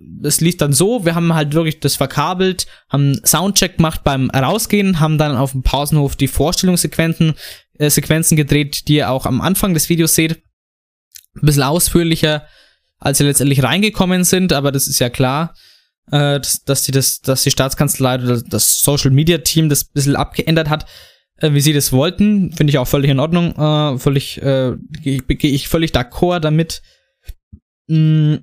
[0.00, 5.00] das lief dann so, wir haben halt wirklich das verkabelt, haben Soundcheck gemacht beim Rausgehen,
[5.00, 7.34] haben dann auf dem Pausenhof die Vorstellungssequenzen
[7.78, 10.42] äh, Sequenzen gedreht, die ihr auch am Anfang des Videos seht.
[11.36, 12.46] Ein bisschen ausführlicher,
[12.98, 15.54] als sie letztendlich reingekommen sind, aber das ist ja klar,
[16.10, 19.92] äh, dass, dass, die das, dass die Staatskanzlei oder das Social Media Team das ein
[19.94, 20.86] bisschen abgeändert hat,
[21.36, 22.52] äh, wie sie das wollten.
[22.52, 26.82] Finde ich auch völlig in Ordnung, äh, völlig, äh, gehe geh ich völlig d'accord damit.
[27.86, 28.36] Mm.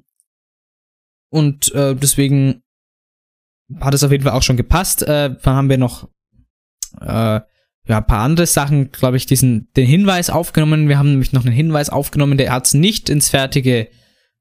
[1.29, 2.63] Und äh, deswegen
[3.79, 5.01] hat es auf jeden Fall auch schon gepasst.
[5.03, 6.09] Äh, dann haben wir noch
[7.01, 7.41] äh,
[7.87, 10.89] ja, ein paar andere Sachen, glaube ich, diesen, den Hinweis aufgenommen.
[10.89, 13.87] Wir haben nämlich noch einen Hinweis aufgenommen, der hat es nicht ins fertige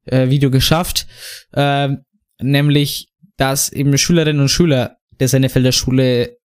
[0.06, 1.06] äh, Video geschafft.
[1.52, 1.96] Äh,
[2.40, 6.36] nämlich, dass eben Schülerinnen und Schüler der Sennefelder Schule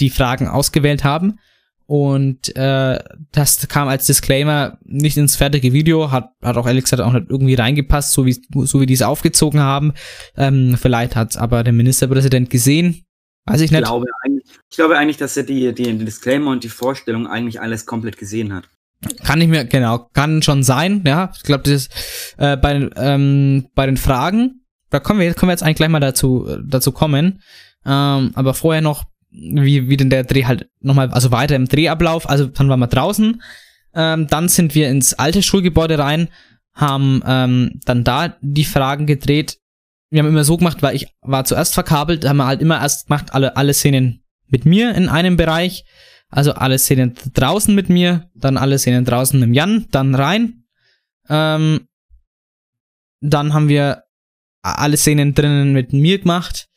[0.00, 1.38] die Fragen ausgewählt haben.
[1.86, 2.98] Und äh,
[3.30, 7.26] das kam als Disclaimer nicht ins fertige Video, hat, hat auch ehrlich gesagt auch nicht
[7.28, 9.92] irgendwie reingepasst, so wie, so wie die es aufgezogen haben.
[10.36, 13.06] Ähm, vielleicht hat aber der Ministerpräsident gesehen,
[13.46, 13.82] Weiß ich nicht.
[13.82, 14.06] Ich glaube,
[14.68, 18.52] ich glaube eigentlich, dass er die, die Disclaimer und die Vorstellung eigentlich alles komplett gesehen
[18.52, 18.68] hat.
[19.24, 21.30] Kann ich mir, genau, kann schon sein, ja.
[21.36, 21.90] Ich glaube, das ist
[22.38, 26.00] äh, bei, ähm, bei den Fragen, da kommen wir, können wir jetzt eigentlich gleich mal
[26.00, 27.40] dazu, dazu kommen.
[27.84, 29.04] Ähm, aber vorher noch,
[29.36, 32.86] wie, wie denn der Dreh halt nochmal, also weiter im Drehablauf, also dann waren wir
[32.86, 33.42] draußen,
[33.94, 36.28] ähm, dann sind wir ins alte Schulgebäude rein,
[36.72, 39.58] haben ähm, dann da die Fragen gedreht,
[40.10, 43.08] wir haben immer so gemacht, weil ich war zuerst verkabelt, haben wir halt immer erst
[43.08, 45.84] gemacht, alle, alle Szenen mit mir in einem Bereich,
[46.28, 50.64] also alle Szenen draußen mit mir, dann alle Szenen draußen mit Jan, dann rein.
[51.28, 51.88] Ähm,
[53.20, 54.04] dann haben wir
[54.62, 56.68] alle Szenen drinnen mit mir gemacht.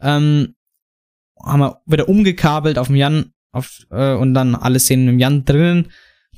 [0.00, 0.54] Ähm,
[1.44, 5.44] haben wir wieder umgekabelt auf dem Jan auf, äh, und dann alle Szenen mit Jan
[5.44, 5.88] drinnen.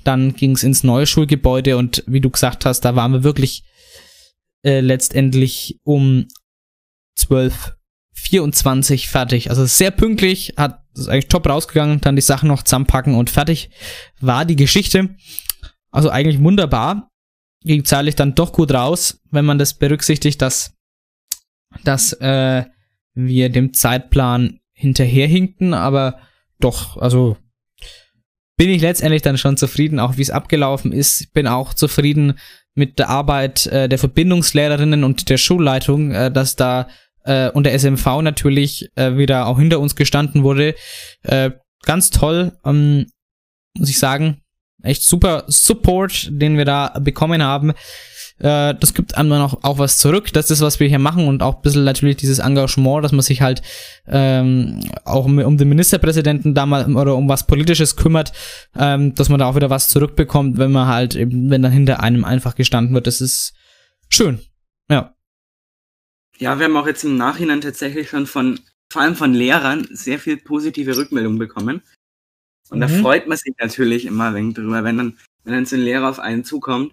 [0.04, 3.64] Dann ging es ins neue Schulgebäude und wie du gesagt hast, da waren wir wirklich
[4.64, 6.26] äh, letztendlich um
[7.18, 9.50] 12.24 fertig.
[9.50, 13.70] Also sehr pünktlich, hat ist eigentlich top rausgegangen, dann die Sachen noch zusammenpacken und fertig
[14.20, 15.16] war die Geschichte.
[15.90, 17.08] Also eigentlich wunderbar.
[17.64, 20.74] Ging zeitlich dann doch gut raus, wenn man das berücksichtigt, dass,
[21.84, 22.64] dass äh,
[23.14, 26.18] wir dem Zeitplan hinterherhinkten, aber
[26.60, 27.36] doch, also
[28.56, 31.32] bin ich letztendlich dann schon zufrieden, auch wie es abgelaufen ist.
[31.32, 32.38] Bin auch zufrieden
[32.74, 36.88] mit der Arbeit äh, der Verbindungslehrerinnen und der Schulleitung, äh, dass da
[37.24, 40.74] äh, und der SMV natürlich äh, wieder auch hinter uns gestanden wurde.
[41.22, 41.52] Äh,
[41.84, 43.06] ganz toll, ähm,
[43.78, 44.42] muss ich sagen.
[44.82, 47.72] Echt super Support, den wir da bekommen haben.
[48.38, 50.32] Äh, das gibt einem dann auch, auch was zurück.
[50.32, 53.22] Das ist, was wir hier machen und auch ein bisschen natürlich dieses Engagement, dass man
[53.22, 53.62] sich halt
[54.06, 58.32] ähm, auch um, um den Ministerpräsidenten da mal oder um was Politisches kümmert,
[58.76, 62.02] ähm, dass man da auch wieder was zurückbekommt, wenn man halt eben, wenn dann hinter
[62.02, 63.06] einem einfach gestanden wird.
[63.06, 63.54] Das ist
[64.08, 64.40] schön.
[64.90, 65.14] Ja.
[66.38, 68.58] Ja, wir haben auch jetzt im Nachhinein tatsächlich schon von,
[68.92, 71.82] vor allem von Lehrern, sehr viel positive Rückmeldungen bekommen.
[72.70, 72.80] Und mhm.
[72.80, 75.82] da freut man sich natürlich immer ein wenig drüber, wenn dann, wenn dann so ein
[75.82, 76.92] Lehrer auf einen zukommt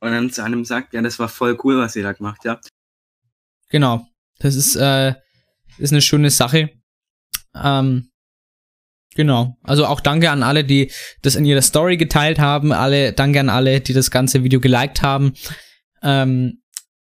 [0.00, 2.68] und dann zu einem sagt, ja, das war voll cool, was ihr da gemacht habt.
[3.70, 4.06] Genau.
[4.38, 5.14] Das ist, äh,
[5.78, 6.70] ist eine schöne Sache.
[7.54, 8.10] Ähm,
[9.14, 9.56] genau.
[9.62, 10.90] Also auch danke an alle, die
[11.22, 12.72] das in ihrer Story geteilt haben.
[12.72, 15.32] Alle, danke an alle, die das ganze Video geliked haben.
[16.02, 16.62] Ähm,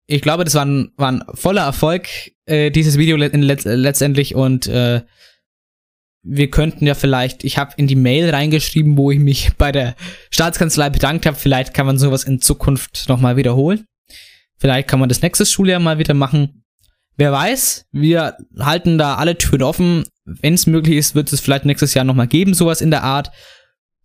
[0.07, 2.07] ich glaube, das war ein, war ein voller Erfolg,
[2.45, 5.01] äh, dieses Video let letztendlich und äh,
[6.23, 9.95] wir könnten ja vielleicht, ich habe in die Mail reingeschrieben, wo ich mich bei der
[10.31, 13.85] Staatskanzlei bedankt habe, vielleicht kann man sowas in Zukunft nochmal wiederholen.
[14.57, 16.65] Vielleicht kann man das nächstes Schuljahr mal wieder machen.
[17.15, 20.03] Wer weiß, wir halten da alle Türen offen.
[20.25, 23.31] Wenn es möglich ist, wird es vielleicht nächstes Jahr nochmal geben, sowas in der Art.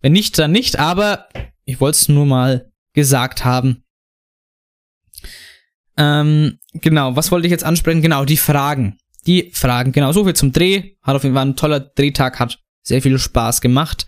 [0.01, 1.27] Wenn nicht, dann nicht, aber
[1.65, 3.83] ich wollte es nur mal gesagt haben.
[5.97, 8.01] Ähm, genau, was wollte ich jetzt ansprechen?
[8.01, 8.97] Genau, die Fragen
[9.27, 9.91] die Fragen.
[9.91, 10.95] Genau, so viel zum Dreh.
[11.01, 14.05] Hat auf jeden Fall ein toller Drehtag, hat sehr viel Spaß gemacht.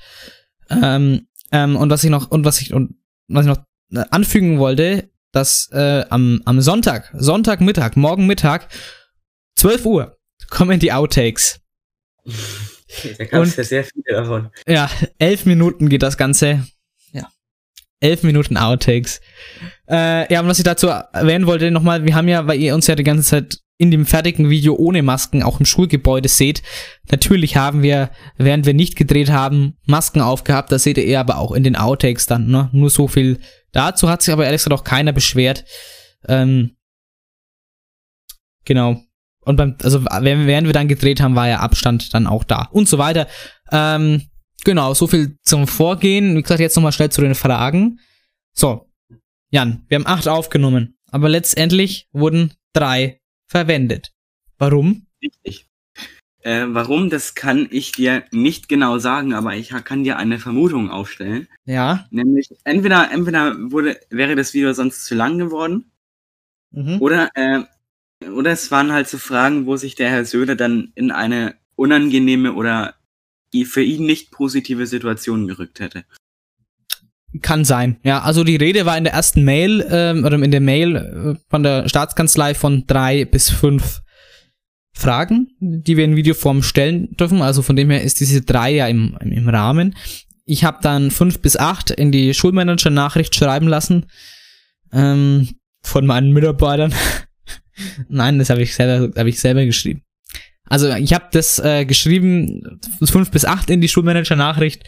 [0.70, 2.96] Ähm, ähm, und was ich noch, und was ich, und
[3.28, 8.70] was ich noch äh, anfügen wollte, dass äh, am, am Sonntag, Sonntagmittag, morgen Mittag,
[9.56, 10.18] 12 Uhr,
[10.50, 11.60] kommen die Outtakes.
[13.18, 14.50] Da gab es ja sehr viele davon.
[14.66, 16.66] Ja, elf Minuten geht das Ganze.
[17.12, 17.28] Ja.
[18.00, 19.20] Elf Minuten Outtakes.
[19.90, 22.88] Äh, ja, und was ich dazu erwähnen wollte, nochmal, wir haben ja, weil ihr uns
[22.88, 26.64] ja die ganze Zeit in dem fertigen Video ohne Masken auch im Schulgebäude seht.
[27.12, 30.72] Natürlich haben wir, während wir nicht gedreht haben, Masken aufgehabt.
[30.72, 32.48] Das seht ihr aber auch in den Outtakes dann.
[32.48, 32.70] Ne?
[32.74, 33.40] Nur so viel
[33.72, 35.64] dazu hat sich aber ehrlich gesagt auch keiner beschwert.
[36.28, 36.76] Ähm,
[38.66, 39.02] genau.
[39.42, 42.90] Und beim, also während wir dann gedreht haben, war ja Abstand dann auch da und
[42.90, 43.28] so weiter.
[43.72, 44.24] Ähm,
[44.66, 46.36] genau, so viel zum Vorgehen.
[46.36, 48.00] Wie gesagt, jetzt nochmal schnell zu den Fragen.
[48.54, 48.90] So,
[49.52, 54.14] Jan, wir haben acht aufgenommen, aber letztendlich wurden drei verwendet.
[54.58, 55.06] Warum?
[55.22, 55.68] Richtig.
[56.42, 60.90] Äh, warum, das kann ich dir nicht genau sagen, aber ich kann dir eine Vermutung
[60.90, 61.48] aufstellen.
[61.66, 62.08] Ja.
[62.12, 65.92] Nämlich, entweder, entweder wurde, wäre das Video sonst zu lang geworden,
[66.72, 67.02] Mhm.
[67.02, 67.64] oder, äh,
[68.30, 72.54] oder es waren halt so Fragen, wo sich der Herr Söder dann in eine unangenehme
[72.54, 72.96] oder
[73.66, 76.06] für ihn nicht positive Situation gerückt hätte.
[77.42, 77.98] Kann sein.
[78.04, 81.50] Ja, also die Rede war in der ersten Mail, ähm, oder in der Mail äh,
[81.50, 84.02] von der Staatskanzlei von drei bis fünf
[84.94, 87.42] Fragen, die wir in Videoform stellen dürfen.
[87.42, 89.96] Also von dem her ist diese drei ja im, im, Rahmen.
[90.46, 94.06] Ich habe dann fünf bis acht in die Schulmanager-Nachricht schreiben lassen.
[94.92, 95.50] Ähm,
[95.84, 96.94] von meinen Mitarbeitern.
[98.10, 100.02] Nein, das habe ich selber, habe ich selber geschrieben.
[100.64, 104.84] Also ich habe das äh, geschrieben, fünf bis acht in die Schulmanager-Nachricht.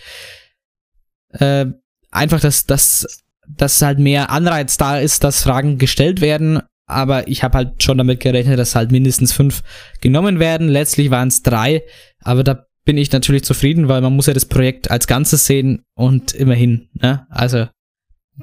[1.30, 1.68] Äh,
[2.12, 6.62] einfach, dass, dass, dass halt mehr Anreiz da ist, dass Fragen gestellt werden.
[6.86, 9.62] Aber ich habe halt schon damit gerechnet, dass halt mindestens fünf
[10.02, 10.70] genommen werden.
[10.70, 11.84] Letztlich waren es drei.
[12.22, 15.84] Aber da bin ich natürlich zufrieden, weil man muss ja das Projekt als Ganzes sehen
[15.94, 17.28] und immerhin, ne?
[17.30, 17.68] Also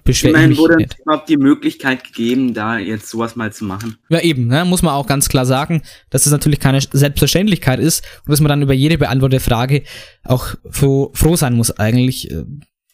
[0.05, 0.99] beschwere ich Immerhin wurde nicht.
[1.01, 3.97] überhaupt die Möglichkeit gegeben, da jetzt sowas mal zu machen.
[4.09, 4.65] Ja, eben, ne?
[4.65, 8.49] muss man auch ganz klar sagen, dass es natürlich keine Selbstverständlichkeit ist und dass man
[8.49, 9.83] dann über jede beantwortete Frage
[10.23, 12.31] auch froh, froh sein muss eigentlich.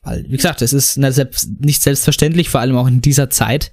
[0.02, 3.72] Weil, wie gesagt, es ist nicht, selbst, nicht selbstverständlich, vor allem auch in dieser Zeit.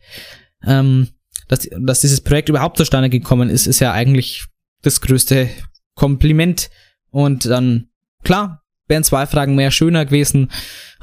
[0.63, 1.09] Ähm,
[1.47, 4.45] dass, dass dieses Projekt überhaupt zustande gekommen ist, ist ja eigentlich
[4.81, 5.49] das größte
[5.95, 6.69] Kompliment.
[7.09, 7.89] Und dann,
[8.23, 10.51] klar, wären zwei Fragen mehr schöner gewesen.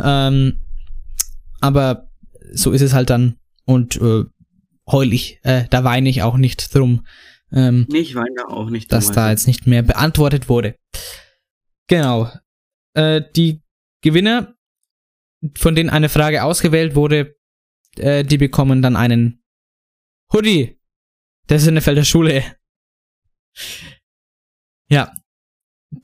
[0.03, 0.61] Ähm,
[1.61, 2.09] aber
[2.53, 3.37] so ist es halt dann.
[3.65, 4.25] Und äh,
[4.89, 7.05] heul ich, äh, da weine ich auch nicht drum,
[7.53, 8.93] ähm, ich weine da auch nicht.
[8.93, 9.31] dass drum, da also.
[9.31, 10.77] jetzt nicht mehr beantwortet wurde.
[11.89, 12.31] Genau.
[12.95, 13.63] Äh, die
[14.03, 14.56] Gewinner,
[15.57, 17.37] von denen eine Frage ausgewählt wurde,
[17.97, 19.43] äh, die bekommen dann einen
[20.33, 20.81] Hoodie
[21.49, 22.45] der Sinnefelder Schule.
[24.89, 25.13] Ja.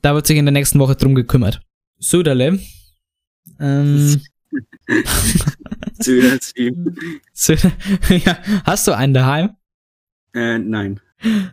[0.01, 1.61] Da wird sich in der nächsten Woche drum gekümmert.
[1.99, 2.59] Söderle.
[3.61, 4.21] Ähm,
[6.01, 6.97] Söder-Stream.
[7.33, 7.73] Söder,
[8.25, 9.51] ja, hast du einen daheim?
[10.35, 11.01] Äh, nein.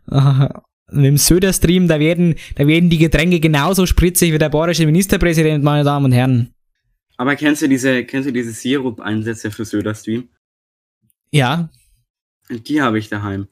[0.08, 0.64] Aha.
[0.92, 5.64] Mit dem Söder-Stream, da werden, da werden die Getränke genauso spritzig wie der bayerische Ministerpräsident,
[5.64, 6.54] meine Damen und Herren.
[7.20, 10.30] Aber kennst du diese, kennst du diese Sirup-Einsätze für Söder-Stream?
[11.32, 11.70] Ja,
[12.50, 13.50] Die habe ich daheim.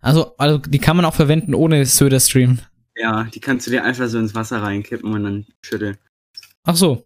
[0.00, 2.60] also, also die kann man auch verwenden ohne Söder-Stream.
[2.96, 5.98] Ja, die kannst du dir einfach so ins Wasser reinkippen und dann schütteln.
[6.62, 7.04] Ach so.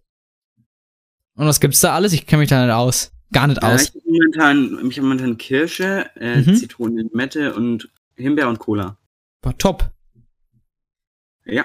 [1.37, 2.13] Und was gibt's da alles?
[2.13, 3.13] Ich kenne mich da nicht aus.
[3.33, 3.83] Gar nicht Ja, aus.
[3.83, 6.55] ich habe momentan, ich hab momentan Kirsche, äh, Mhm.
[6.57, 8.99] Zitrone, Limette und Himbeer und Cola.
[9.41, 9.91] War top.
[11.47, 11.65] Ja.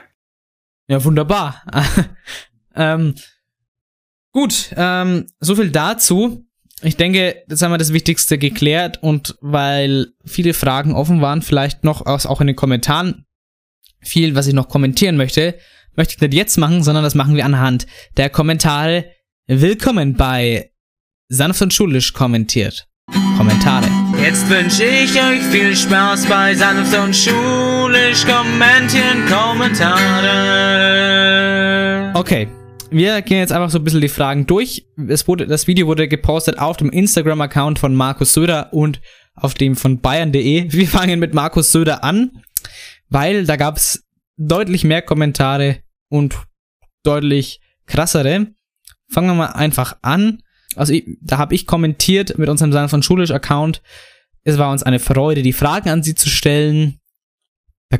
[0.87, 1.61] Ja, wunderbar.
[2.77, 3.15] ähm,
[4.31, 6.45] gut, ähm, so viel dazu.
[6.83, 11.83] Ich denke, jetzt haben wir das Wichtigste geklärt und weil viele Fragen offen waren, vielleicht
[11.83, 13.25] noch aus, auch in den Kommentaren
[13.99, 15.57] viel, was ich noch kommentieren möchte,
[15.95, 19.05] möchte ich nicht jetzt machen, sondern das machen wir anhand der Kommentare.
[19.47, 20.71] Willkommen bei
[21.29, 22.87] Sanft und Schulisch kommentiert.
[23.37, 23.87] Kommentare.
[24.21, 30.27] Jetzt wünsche ich euch viel Spaß bei Sanft und Schulisch kommentieren Kommentare.
[32.13, 32.47] Okay,
[32.89, 34.85] wir gehen jetzt einfach so ein bisschen die Fragen durch.
[35.07, 39.01] Es wurde, das Video wurde gepostet auf dem Instagram-Account von Markus Söder und
[39.35, 40.71] auf dem von bayern.de.
[40.71, 42.43] Wir fangen mit Markus Söder an,
[43.09, 44.05] weil da gab es
[44.37, 46.35] deutlich mehr Kommentare und
[47.03, 48.47] deutlich krassere.
[49.09, 50.41] Fangen wir mal einfach an.
[50.75, 53.81] Also ich, da habe ich kommentiert mit unserem Sein von Schulisch Account.
[54.43, 56.99] Es war uns eine Freude, die Fragen an Sie zu stellen.
[57.89, 57.99] Da,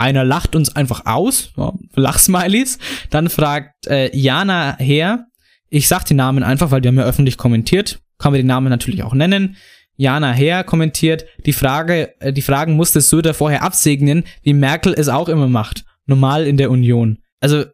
[0.00, 1.52] einer lacht uns einfach aus,
[1.94, 2.78] Lachsmilies.
[3.10, 5.26] Dann fragt äh, Jana her.
[5.68, 8.00] Ich sag die Namen einfach, weil die haben ja öffentlich kommentiert.
[8.18, 9.56] Kann man den Namen natürlich auch nennen.
[9.96, 15.10] Jana Her kommentiert, die Frage, äh, die Fragen musste Söder vorher absegnen, wie Merkel es
[15.10, 15.84] auch immer macht.
[16.06, 17.18] Normal in der Union.
[17.38, 17.64] Also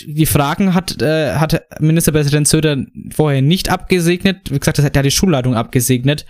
[0.00, 2.84] die Fragen hat, äh, hat Ministerpräsident Söder
[3.14, 4.50] vorher nicht abgesegnet.
[4.50, 6.26] Wie gesagt, das hat ja die Schulleitung abgesegnet.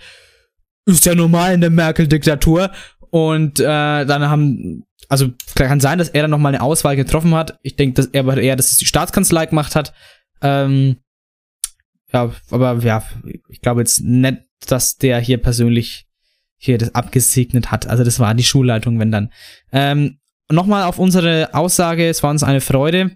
[0.85, 2.71] Ist ja normal in der Merkel-Diktatur.
[3.09, 7.59] Und äh, dann haben, also kann sein, dass er dann nochmal eine Auswahl getroffen hat.
[7.61, 9.93] Ich denke, dass er aber eher, dass es die Staatskanzlei gemacht hat.
[10.41, 10.97] Ähm,
[12.11, 13.03] ja, aber ja,
[13.49, 14.37] ich glaube jetzt nicht,
[14.67, 16.07] dass der hier persönlich
[16.57, 17.87] hier das abgesegnet hat.
[17.87, 19.31] Also das war die Schulleitung, wenn dann.
[19.71, 20.19] Ähm,
[20.51, 23.15] Nochmal auf unsere Aussage, es war uns eine Freude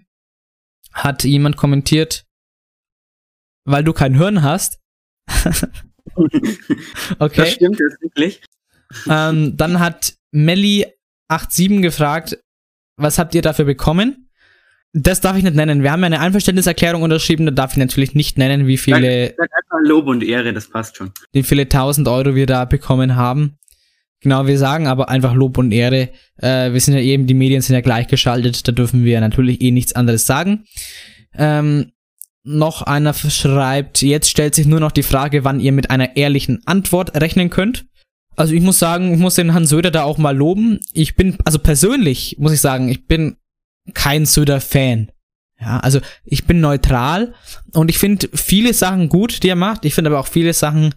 [0.92, 2.26] hat jemand kommentiert,
[3.64, 4.80] weil du kein Hirn hast.
[7.18, 7.36] okay.
[7.36, 8.42] Das stimmt jetzt wirklich.
[9.08, 10.14] Ähm, dann hat
[11.30, 12.38] Melly87 gefragt,
[12.96, 14.28] was habt ihr dafür bekommen?
[14.92, 15.84] Das darf ich nicht nennen.
[15.84, 19.48] Wir haben ja eine Einverständniserklärung unterschrieben, da darf ich natürlich nicht nennen, wie viele, sag
[19.52, 21.12] einfach Lob und Ehre, das passt schon.
[21.32, 23.56] wie viele tausend Euro wir da bekommen haben.
[24.20, 26.10] Genau, wir sagen aber einfach Lob und Ehre.
[26.36, 29.70] Äh, wir sind ja eben, die Medien sind ja gleichgeschaltet, da dürfen wir natürlich eh
[29.70, 30.64] nichts anderes sagen.
[31.34, 31.92] Ähm,
[32.42, 36.62] noch einer schreibt, jetzt stellt sich nur noch die Frage, wann ihr mit einer ehrlichen
[36.66, 37.86] Antwort rechnen könnt.
[38.36, 40.80] Also ich muss sagen, ich muss den Hans Söder da auch mal loben.
[40.92, 43.36] Ich bin, also persönlich muss ich sagen, ich bin
[43.94, 45.10] kein Söder-Fan.
[45.60, 47.34] Ja, also ich bin neutral
[47.74, 49.84] und ich finde viele Sachen gut, die er macht.
[49.84, 50.94] Ich finde aber auch viele Sachen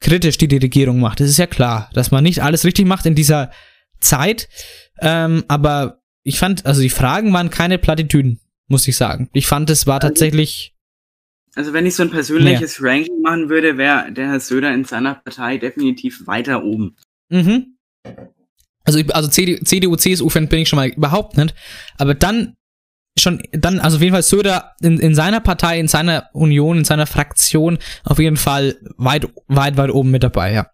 [0.00, 1.18] kritisch, die die Regierung macht.
[1.18, 3.50] Das ist ja klar, dass man nicht alles richtig macht in dieser
[3.98, 4.48] Zeit.
[5.00, 9.30] Ähm, aber ich fand, also die Fragen waren keine Plattitüden, muss ich sagen.
[9.32, 10.75] Ich fand, es war tatsächlich.
[11.56, 12.92] Also wenn ich so ein persönliches mehr.
[12.92, 16.96] Ranking machen würde, wäre der Herr Söder in seiner Partei definitiv weiter oben.
[17.30, 17.76] Mhm.
[18.84, 21.54] Also, also CDU, CDU CSU-Fan bin ich schon mal überhaupt nicht.
[21.98, 22.56] Aber dann
[23.18, 26.84] schon, dann, also auf jeden Fall Söder in, in seiner Partei, in seiner Union, in
[26.84, 30.70] seiner Fraktion auf jeden Fall weit, weit, weit oben mit dabei, ja.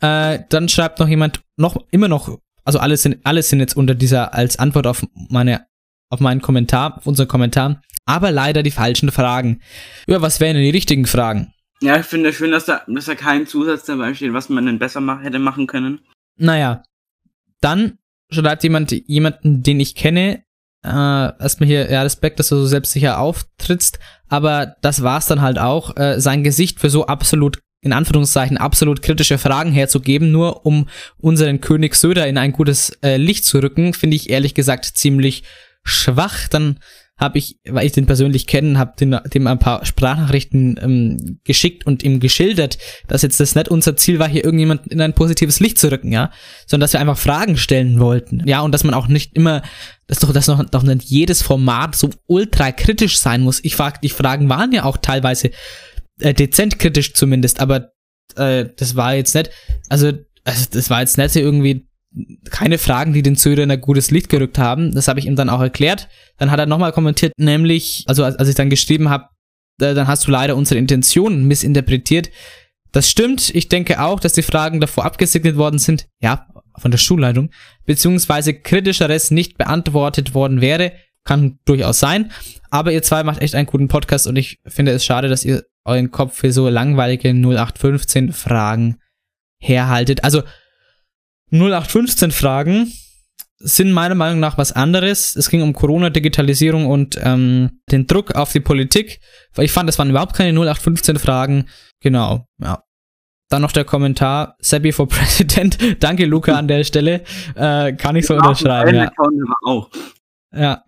[0.00, 3.94] Äh, dann schreibt noch jemand, noch, immer noch, also alles sind, alles sind jetzt unter
[3.94, 5.66] dieser, als Antwort auf meine,
[6.08, 9.60] auf meinen Kommentar, auf unseren Kommentar, aber leider die falschen Fragen.
[10.08, 11.52] Ja, was wären denn die richtigen Fragen?
[11.80, 14.66] Ja, ich finde es schön, dass da, dass da kein Zusatz dabei steht, was man
[14.66, 16.00] denn besser mach, hätte machen können.
[16.36, 16.82] Naja.
[17.60, 17.98] Dann
[18.32, 20.42] schreibt jemand, jemanden, den ich kenne,
[20.82, 25.58] äh, erstmal hier, ja, Respekt, dass du so selbstsicher auftrittst, aber das war's dann halt
[25.58, 30.88] auch, äh, sein Gesicht für so absolut, in Anführungszeichen, absolut kritische Fragen herzugeben, nur um
[31.18, 35.44] unseren König Söder in ein gutes äh, Licht zu rücken, finde ich ehrlich gesagt ziemlich
[35.84, 36.48] schwach.
[36.48, 36.78] Dann
[37.20, 41.86] habe ich, weil ich den persönlich kenne, habe dem, dem ein paar Sprachnachrichten ähm, geschickt
[41.86, 45.60] und ihm geschildert, dass jetzt das nicht unser Ziel war, hier irgendjemand in ein positives
[45.60, 46.32] Licht zu rücken, ja,
[46.66, 49.62] sondern dass wir einfach Fragen stellen wollten, ja, und dass man auch nicht immer,
[50.06, 53.62] dass doch, dass noch, doch nicht jedes Format so ultra kritisch sein muss.
[53.62, 55.50] Ich frag, die Fragen waren ja auch teilweise
[56.20, 57.92] äh, dezent kritisch zumindest, aber
[58.36, 59.50] äh, das war jetzt nicht,
[59.90, 60.12] also,
[60.44, 61.89] also das war jetzt nicht irgendwie
[62.50, 64.92] keine Fragen, die den Söder in ein gutes Licht gerückt haben.
[64.92, 66.08] Das habe ich ihm dann auch erklärt.
[66.38, 69.26] Dann hat er nochmal kommentiert, nämlich, also als, ich dann geschrieben habe,
[69.80, 72.30] äh, dann hast du leider unsere Intentionen missinterpretiert.
[72.92, 73.54] Das stimmt.
[73.54, 76.08] Ich denke auch, dass die Fragen davor abgesegnet worden sind.
[76.20, 77.50] Ja, von der Schulleitung.
[77.86, 80.92] Beziehungsweise kritischeres nicht beantwortet worden wäre.
[81.24, 82.32] Kann durchaus sein.
[82.70, 85.64] Aber ihr zwei macht echt einen guten Podcast und ich finde es schade, dass ihr
[85.84, 88.96] euren Kopf für so langweilige 0815 Fragen
[89.60, 90.24] herhaltet.
[90.24, 90.42] Also
[91.52, 92.92] 0815 Fragen
[93.60, 95.36] sind meiner Meinung nach was anderes.
[95.36, 99.20] Es ging um Corona, Digitalisierung und ähm, den Druck auf die Politik.
[99.58, 101.66] Ich fand, das waren überhaupt keine 0815 Fragen.
[102.00, 102.82] Genau, ja.
[103.50, 106.02] Dann noch der Kommentar, Seppi for President.
[106.02, 107.22] Danke, Luca, an der Stelle.
[107.54, 108.94] Äh, kann ich so genau, unterschreiben.
[108.94, 109.12] Ja.
[109.64, 109.90] Auch.
[110.52, 110.84] Ja.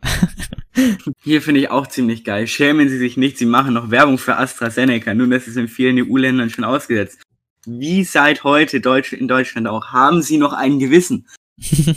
[1.23, 2.47] Hier finde ich auch ziemlich geil.
[2.47, 5.13] Schämen Sie sich nicht, Sie machen noch Werbung für AstraZeneca.
[5.13, 7.21] Nun, das ist in vielen EU-Ländern schon ausgesetzt
[7.67, 11.29] wie seit heute Deutsch, in Deutschland auch, haben sie noch ein Gewissen.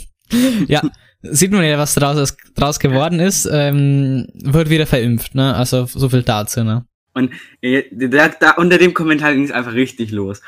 [0.66, 0.82] ja,
[1.22, 5.54] sieht man ja, was draus, draus geworden ist, ähm, wird wieder verimpft, ne?
[5.54, 6.84] Also so viel dazu, ne?
[7.14, 10.42] Und äh, da, da, unter dem Kommentar ging es einfach richtig los.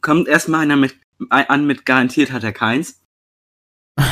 [0.00, 0.94] Kommt erstmal einer mit,
[1.28, 3.00] an mit garantiert hat er keins.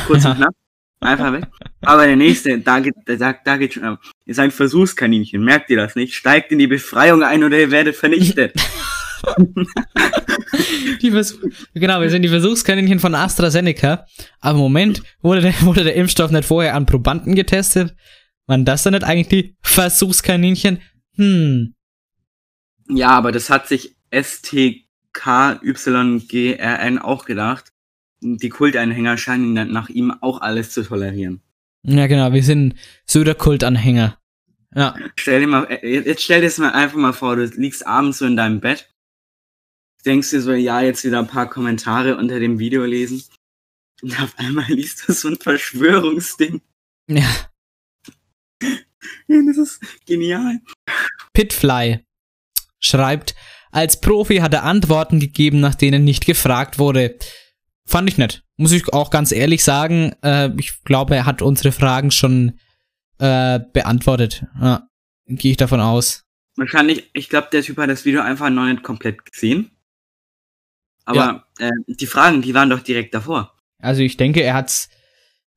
[0.05, 0.53] Kurz und knapp.
[0.99, 1.47] Einfach weg.
[1.81, 5.43] Aber der nächste, da geht, da, da geht schon, ist ein Versuchskaninchen.
[5.43, 6.13] Merkt ihr das nicht?
[6.13, 8.53] Steigt in die Befreiung ein oder ihr werdet vernichtet.
[11.01, 11.11] die
[11.73, 14.05] genau, wir sind die Versuchskaninchen von AstraZeneca.
[14.39, 17.95] Aber Moment, wurde der, wurde der Impfstoff nicht vorher an Probanden getestet?
[18.47, 20.79] Waren das dann nicht eigentlich die Versuchskaninchen?
[21.15, 21.73] Hm.
[22.89, 24.83] Ja, aber das hat sich STKYGRN
[26.99, 27.71] auch gedacht.
[28.21, 31.41] Die Kultanhänger scheinen nach ihm auch alles zu tolerieren.
[31.83, 34.17] Ja, genau, wir sind Söder-Kultanhänger.
[34.75, 34.95] Ja.
[35.15, 38.25] Stell dir mal, jetzt stell dir das mal einfach mal vor, du liegst abends so
[38.25, 38.92] in deinem Bett
[40.05, 43.23] denkst dir so, ja, jetzt wieder ein paar Kommentare unter dem Video lesen.
[44.01, 46.61] Und auf einmal liest du so ein Verschwörungsding.
[47.07, 47.29] Ja.
[49.27, 50.59] Das ist genial.
[51.33, 52.05] Pitfly
[52.79, 53.35] schreibt,
[53.71, 57.17] als Profi hat er Antworten gegeben, nach denen nicht gefragt wurde.
[57.85, 58.43] Fand ich nett.
[58.57, 60.13] Muss ich auch ganz ehrlich sagen.
[60.21, 62.59] Äh, ich glaube, er hat unsere Fragen schon
[63.17, 64.45] äh, beantwortet.
[64.61, 64.87] Ja,
[65.27, 66.25] Gehe ich davon aus.
[66.55, 69.71] Wahrscheinlich, ich glaube, der Typ hat das Video einfach noch nicht komplett gesehen.
[71.05, 71.67] Aber ja.
[71.67, 73.53] äh, die Fragen, die waren doch direkt davor.
[73.79, 74.89] Also ich denke, er hat's.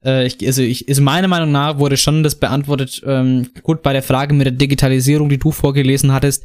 [0.04, 3.02] Äh, ich, also ich, also meiner Meinung nach wurde schon das beantwortet.
[3.06, 6.44] Ähm, gut bei der Frage mit der Digitalisierung, die du vorgelesen hattest.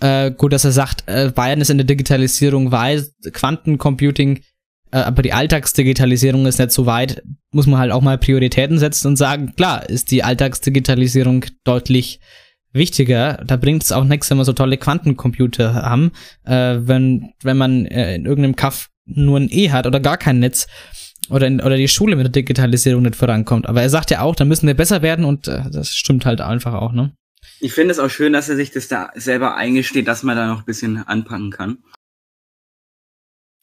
[0.00, 4.42] Äh, gut, dass er sagt, äh, Bayern ist in der Digitalisierung weit, Quantencomputing,
[4.90, 7.22] äh, aber die Alltagsdigitalisierung ist nicht so weit.
[7.52, 12.20] Muss man halt auch mal Prioritäten setzen und sagen, klar, ist die Alltagsdigitalisierung deutlich
[12.74, 13.42] wichtiger.
[13.46, 16.12] Da bringt es auch nichts, wenn wir so tolle Quantencomputer haben.
[16.44, 20.40] Äh, wenn, wenn man äh, in irgendeinem Kaff nur ein E hat oder gar kein
[20.40, 20.66] Netz
[21.30, 23.66] oder, in, oder die Schule mit der Digitalisierung nicht vorankommt.
[23.66, 26.40] Aber er sagt ja auch, da müssen wir besser werden und äh, das stimmt halt
[26.40, 27.14] einfach auch, ne?
[27.60, 30.46] Ich finde es auch schön, dass er sich das da selber eingesteht, dass man da
[30.46, 31.78] noch ein bisschen anpacken kann.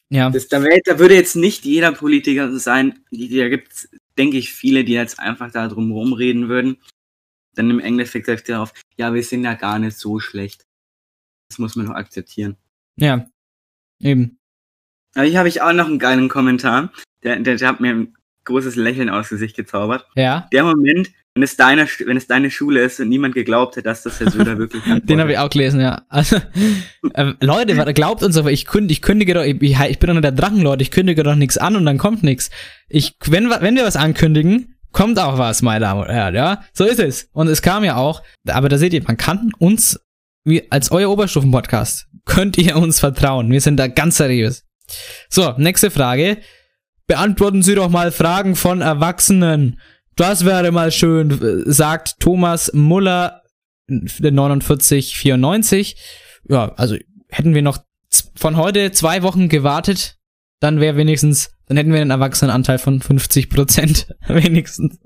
[0.09, 0.29] Ja.
[0.29, 2.99] Das, da, wär, da würde jetzt nicht jeder Politiker sein.
[3.11, 6.77] Da gibt es, denke ich, viele, die jetzt einfach da drum rumreden würden.
[7.55, 10.67] Dann im Endeffekt sagt er auf, ja, wir sind ja gar nicht so schlecht.
[11.49, 12.55] Das muss man doch akzeptieren.
[12.97, 13.25] Ja,
[13.99, 14.37] eben.
[15.15, 16.91] Aber hier habe ich auch noch einen geilen Kommentar.
[17.23, 20.05] Der, der, der hat mir ein großes Lächeln aus Gesicht gezaubert.
[20.15, 20.47] Ja.
[20.53, 24.03] Der Moment, wenn es deine, wenn es deine Schule ist und niemand geglaubt hat, dass
[24.03, 26.03] das Herr Söder wirklich Den habe ich auch gelesen, ja.
[26.07, 26.35] Also,
[27.13, 30.21] äh, Leute, glaubt uns aber, ich, künd, ich kündige doch, ich, ich bin doch nur
[30.21, 32.51] der Drachenlord, ich kündige doch nichts an und dann kommt nichts.
[32.87, 36.63] Ich, wenn, wenn wir was ankündigen, kommt auch was, meine Damen und Herren, ja.
[36.73, 37.29] So ist es.
[37.33, 39.99] Und es kam ja auch, aber da seht ihr, man kann uns,
[40.69, 43.51] als euer Oberstufen-Podcast, könnt ihr uns vertrauen.
[43.51, 44.65] Wir sind da ganz seriös.
[45.29, 46.37] So, nächste Frage.
[47.07, 49.79] Beantworten Sie doch mal Fragen von Erwachsenen.
[50.15, 53.41] Das wäre mal schön, sagt Thomas Muller,
[53.87, 55.97] 4994.
[56.47, 56.95] Ja, also
[57.29, 57.79] hätten wir noch
[58.35, 60.17] von heute zwei Wochen gewartet,
[60.59, 64.99] dann wäre wenigstens, dann hätten wir einen Erwachsenenanteil von 50 Prozent wenigstens.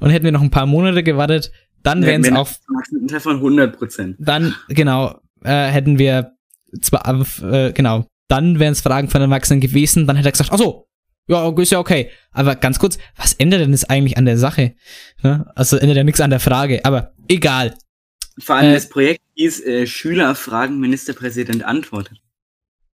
[0.00, 1.52] Und hätten wir noch ein paar Monate gewartet,
[1.84, 4.16] dann wären es auf Erwachsenenanteil von 100 Prozent.
[4.18, 6.32] Dann genau äh, hätten wir
[6.80, 7.06] zwar
[7.44, 10.08] äh, genau, dann wären es Fragen von Erwachsenen gewesen.
[10.08, 10.88] Dann hätte er gesagt, ach so,
[11.28, 12.10] ja, ist ja okay.
[12.32, 14.74] Aber ganz kurz, was ändert denn das eigentlich an der Sache?
[15.22, 15.48] Ne?
[15.54, 17.76] Also ändert ja nichts an der Frage, aber egal.
[18.40, 22.20] Vor allem Äh, das Projekt hieß äh, Schüler fragen, Ministerpräsident antwortet.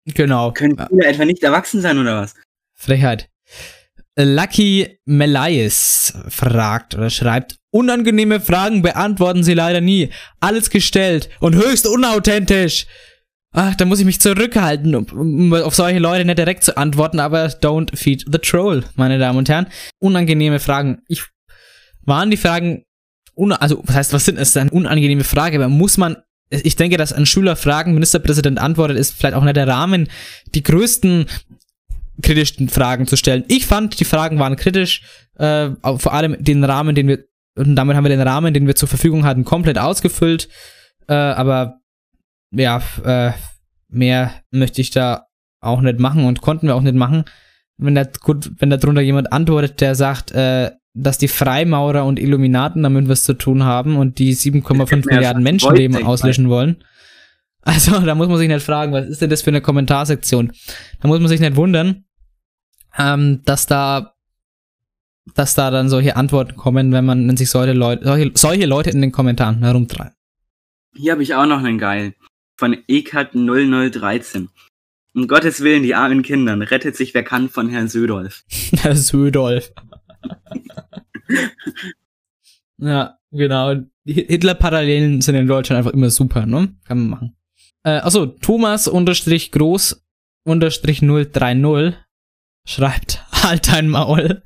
[0.05, 0.53] Genau.
[0.53, 2.36] Können Schüler etwa nicht erwachsen sein oder was?
[2.82, 3.30] Frechheit.
[4.18, 10.10] Lucky Melayes fragt oder schreibt, unangenehme Fragen beantworten sie leider nie.
[10.40, 12.88] Alles gestellt und höchst unauthentisch.
[13.54, 17.46] Ach, da muss ich mich zurückhalten, um, auf solche Leute nicht direkt zu antworten, aber
[17.46, 19.68] don't feed the troll, meine Damen und Herren.
[20.00, 21.02] Unangenehme Fragen.
[21.08, 21.24] Ich,
[22.04, 22.84] waren die Fragen,
[23.60, 24.70] also, was heißt, was sind es denn?
[24.70, 26.18] Unangenehme Frage, aber muss man,
[26.50, 30.10] ich denke, dass ein Schüler Fragen, Ministerpräsident antwortet, ist vielleicht auch nicht der Rahmen,
[30.54, 31.28] die größten
[32.22, 33.44] kritischen Fragen zu stellen.
[33.48, 35.04] Ich fand, die Fragen waren kritisch,
[35.38, 37.20] äh, vor allem den Rahmen, den wir,
[37.56, 40.50] und damit haben wir den Rahmen, den wir zur Verfügung hatten, komplett ausgefüllt,
[41.08, 41.80] äh, aber
[42.52, 43.32] ja, äh,
[43.90, 45.28] mehr möchte ich da
[45.62, 47.26] auch nicht machen und konnten wir auch nicht machen.
[47.78, 52.20] Wenn da gut, wenn da drunter jemand antwortet, der sagt, äh, dass die Freimaurer und
[52.20, 56.84] Illuminaten damit was zu tun haben und die 7,5 mir ja Milliarden Menschenleben auslöschen wollen.
[57.62, 60.52] Also, da muss man sich nicht fragen, was ist denn das für eine Kommentarsektion?
[61.02, 62.04] Da muss man sich nicht wundern,
[62.98, 64.16] ähm, dass da,
[65.36, 68.89] dass da dann solche Antworten kommen, wenn man, wenn sich solche Leute, solche, solche Leute
[68.89, 70.14] in den Kommentaren herumtreiben.
[70.96, 72.16] Hier habe ich auch noch einen geil.
[72.58, 74.50] Von Ekat 0013.
[75.14, 76.62] Um Gottes Willen, die armen Kindern.
[76.62, 78.44] Rettet sich wer kann von Herrn Södolf.
[78.78, 79.72] Herr Södolf.
[82.78, 83.76] ja, genau.
[84.04, 86.76] Die Hitler-Parallelen sind in Deutschland einfach immer super, ne?
[86.86, 87.36] Kann man machen.
[87.84, 90.04] Äh, achso, Thomas unterstrich groß
[90.44, 91.96] unterstrich 030
[92.66, 94.43] schreibt, halt dein Maul.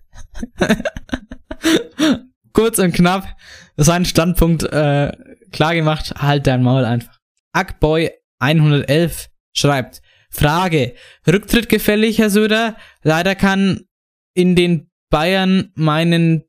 [2.53, 3.35] Kurz und knapp,
[3.75, 5.11] sein Standpunkt äh,
[5.51, 7.19] klar gemacht, halt dein Maul einfach.
[7.53, 10.95] Ackboy 111 schreibt, Frage,
[11.27, 12.77] Rücktritt gefällig, Herr Söder?
[13.03, 13.85] Leider kann
[14.33, 16.43] in den Bayern meinen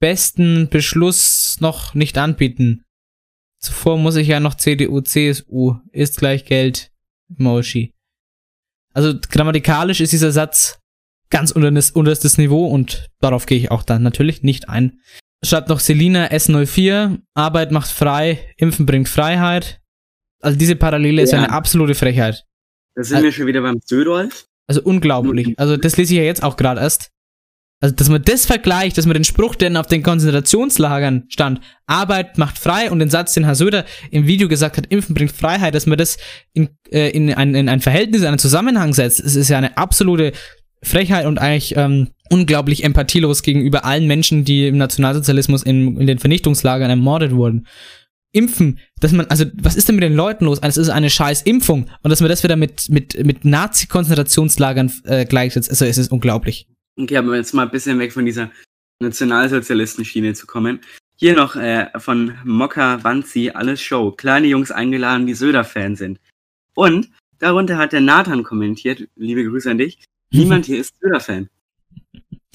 [0.00, 2.84] besten Beschluss noch nicht anbieten.
[3.58, 6.92] Zuvor muss ich ja noch CDU, CSU, ist gleich Geld,
[7.36, 7.94] Emoji.
[8.94, 10.81] Also grammatikalisch ist dieser Satz
[11.32, 15.00] ganz unterstes Niveau und darauf gehe ich auch dann natürlich nicht ein.
[15.44, 19.80] Schreibt noch Selina S04, Arbeit macht frei, Impfen bringt Freiheit.
[20.40, 21.38] Also diese Parallele ist Ja.
[21.38, 22.44] eine absolute Frechheit.
[22.94, 24.46] Da sind Also- wir schon wieder beim Södolf.
[24.68, 25.58] Also unglaublich.
[25.58, 27.10] Also das lese ich ja jetzt auch gerade erst.
[27.80, 32.38] Also, dass man das vergleicht, dass man den Spruch, der auf den Konzentrationslagern stand, Arbeit
[32.38, 35.74] macht frei und den Satz, den Herr Söder im Video gesagt hat, Impfen bringt Freiheit,
[35.74, 36.16] dass man das
[36.52, 39.76] in, äh, in, ein, in ein Verhältnis, in einen Zusammenhang setzt, es ist ja eine
[39.76, 40.30] absolute
[40.82, 46.18] Frechheit und eigentlich ähm, unglaublich empathielos gegenüber allen Menschen, die im Nationalsozialismus in, in den
[46.18, 47.66] Vernichtungslagern ermordet wurden.
[48.34, 50.58] Impfen, dass man, also was ist denn mit den Leuten los?
[50.62, 55.26] Es ist eine scheiß Impfung und dass man das wieder mit, mit, mit Nazi-Konzentrationslagern äh,
[55.26, 56.66] gleichsetzt, also es ist unglaublich.
[56.98, 58.50] Okay, aber jetzt mal ein bisschen weg von dieser
[59.00, 60.80] Nationalsozialisten-Schiene zu kommen.
[61.16, 64.12] Hier noch äh, von Mokka Wanzi, alles Show.
[64.12, 66.18] Kleine Jungs eingeladen, die Söder-Fan sind.
[66.74, 69.98] Und darunter hat der Nathan kommentiert, liebe Grüße an dich,
[70.32, 71.48] niemand hier ist Söder-Fan.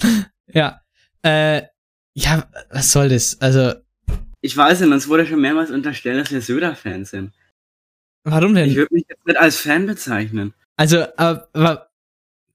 [0.52, 0.80] Ja.
[1.22, 1.62] Äh,
[2.14, 3.38] ja, was soll das?
[3.40, 3.74] Also,
[4.40, 7.32] Ich weiß nicht, uns wurde schon mehrmals unterstellt, dass wir Söder-Fans sind.
[8.24, 8.70] warum denn?
[8.70, 10.54] Ich würde mich jetzt nicht als Fan bezeichnen.
[10.76, 11.88] Also, aber, aber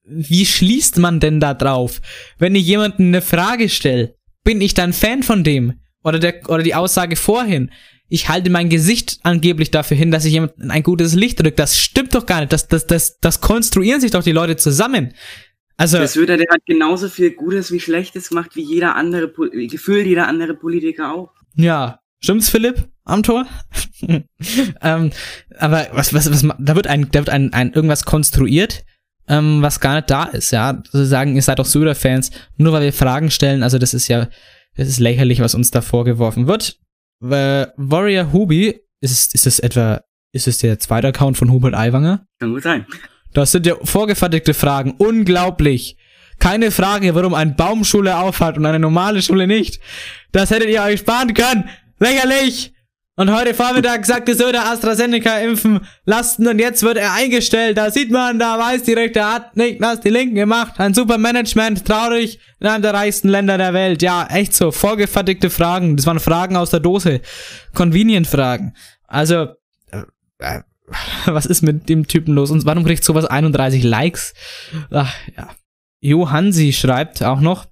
[0.02, 2.00] wie schließt man denn da drauf?
[2.38, 5.80] Wenn ich jemandem eine Frage stelle, bin ich dann Fan von dem?
[6.02, 7.70] Oder, der, oder die Aussage vorhin,
[8.14, 11.56] ich halte mein Gesicht angeblich dafür hin, dass ich jemand in ein gutes Licht drücke.
[11.56, 12.52] Das stimmt doch gar nicht.
[12.52, 15.14] Das, das, das, das konstruieren sich doch die Leute zusammen.
[15.76, 19.32] Also, Der Söder, der hat genauso viel Gutes wie Schlechtes gemacht wie jeder andere,
[19.68, 21.32] gefühlt jeder andere Politiker auch.
[21.56, 23.46] ja, stimmt's, Philipp, am Tor?
[24.80, 25.10] ähm,
[25.58, 28.84] aber was, was, was, da wird ein, da wird ein, ein irgendwas konstruiert,
[29.26, 30.80] ähm, was gar nicht da ist, ja.
[30.92, 34.28] Sie sagen, ihr seid doch Söder-Fans, nur weil wir Fragen stellen, also das ist ja,
[34.76, 36.78] das ist lächerlich, was uns da vorgeworfen wird.
[37.22, 40.00] Äh, Warrior Hubi, ist, es- ist es etwa,
[40.32, 42.26] ist es der zweite Account von Hubert Aiwanger?
[42.40, 42.86] Kann gut sein.
[43.32, 44.92] Das sind ja vorgefertigte Fragen.
[44.98, 45.96] Unglaublich.
[46.38, 49.80] Keine Frage, warum eine Baumschule aufhat und eine normale Schule nicht.
[50.32, 51.68] Das hättet ihr euch sparen können.
[51.98, 52.72] Lächerlich.
[53.16, 57.78] Und heute Vormittag sagte Söder AstraZeneca impfen lassen und jetzt wird er eingestellt.
[57.78, 60.74] Da sieht man, da weiß die Rechte hat nicht, was die Linken gemacht.
[60.78, 64.02] Ein super Management, traurig, in einem der reichsten Länder der Welt.
[64.02, 65.96] Ja, echt so, vorgefertigte Fragen.
[65.96, 67.20] Das waren Fragen aus der Dose.
[67.72, 68.74] Convenient-Fragen.
[69.06, 69.46] Also,
[69.92, 70.02] äh,
[70.38, 70.62] äh,
[71.26, 72.50] was ist mit dem Typen los?
[72.50, 74.34] Und warum kriegt sowas 31 Likes?
[74.90, 75.50] Ach, ja.
[76.00, 77.66] Johansi schreibt auch noch,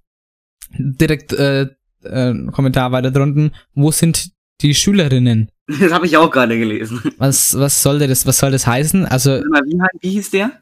[0.78, 1.66] direkt äh,
[2.04, 4.30] äh, Kommentar weiter drunten, wo sind
[4.62, 5.50] die Schülerinnen?
[5.66, 7.00] Das habe ich auch gerade gelesen.
[7.18, 9.04] Was, was soll das, was soll das heißen?
[9.06, 10.60] Also, mal, Wie, wie hieß der?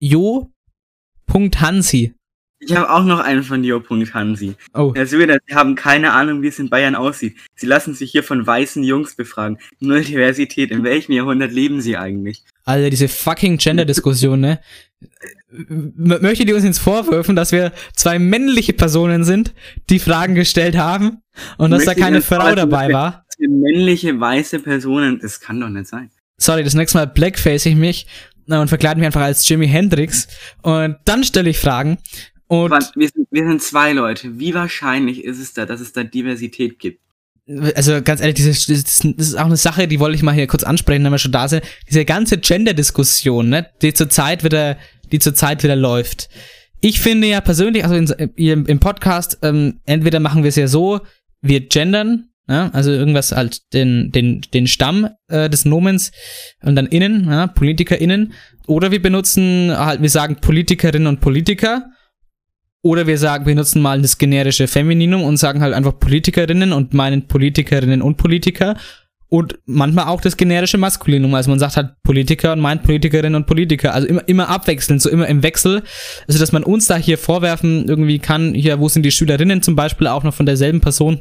[0.00, 0.48] Jo.Hansi.
[2.60, 4.54] Ich habe auch noch einen von Jo.Hansi.
[4.74, 4.92] Oh.
[4.94, 7.36] Herr Söder, Sie haben keine Ahnung, wie es in Bayern aussieht.
[7.54, 9.58] Sie lassen sich hier von weißen Jungs befragen.
[9.78, 10.72] Null Diversität.
[10.72, 12.42] In welchem Jahrhundert leben Sie eigentlich?
[12.64, 14.60] Alter, diese fucking Gender-Diskussion, ne?
[15.68, 19.54] Möchtet ihr uns jetzt vorwürfen, dass wir zwei männliche Personen sind,
[19.88, 21.22] die Fragen gestellt haben
[21.56, 23.24] und dass da keine Frau dabei war?
[23.38, 26.10] Männliche, weiße Personen, das kann doch nicht sein.
[26.38, 28.06] sorry, das nächste Mal blackface ich mich
[28.48, 30.26] und verkleide mich einfach als Jimi Hendrix
[30.62, 31.98] und dann stelle ich Fragen
[32.48, 34.38] und Aber wir, sind, wir sind zwei Leute.
[34.38, 37.00] Wie wahrscheinlich ist es da, dass es da Diversität gibt?
[37.74, 40.64] also ganz ehrlich, diese, das, ist auch eine Sache, die wollte ich mal hier kurz
[40.64, 41.64] ansprechen, wenn wir schon da sind.
[41.88, 44.76] Diese ganze Gender-Diskussion, ne, die zurzeit wieder,
[45.10, 46.28] die zurzeit wieder läuft.
[46.80, 50.68] Ich finde ja persönlich, also in, im, im Podcast, ähm, entweder machen wir es ja
[50.68, 51.00] so,
[51.40, 56.12] wir gendern, ja, also irgendwas halt den, den, den Stamm äh, des Nomens
[56.62, 58.34] und dann innen, ja, PolitikerInnen,
[58.66, 61.90] oder wir benutzen halt, wir sagen Politikerinnen und Politiker,
[62.82, 66.94] oder wir sagen, wir nutzen mal das generische Femininum und sagen halt einfach Politikerinnen und
[66.94, 68.76] meinen Politikerinnen und Politiker.
[69.30, 71.34] Und manchmal auch das generische Maskulinum.
[71.34, 73.92] Also man sagt halt Politiker und meint Politikerinnen und Politiker.
[73.92, 75.82] Also immer, immer abwechselnd, so immer im Wechsel.
[76.26, 79.76] Also dass man uns da hier vorwerfen irgendwie kann, hier, wo sind die Schülerinnen zum
[79.76, 81.20] Beispiel auch noch von derselben Person.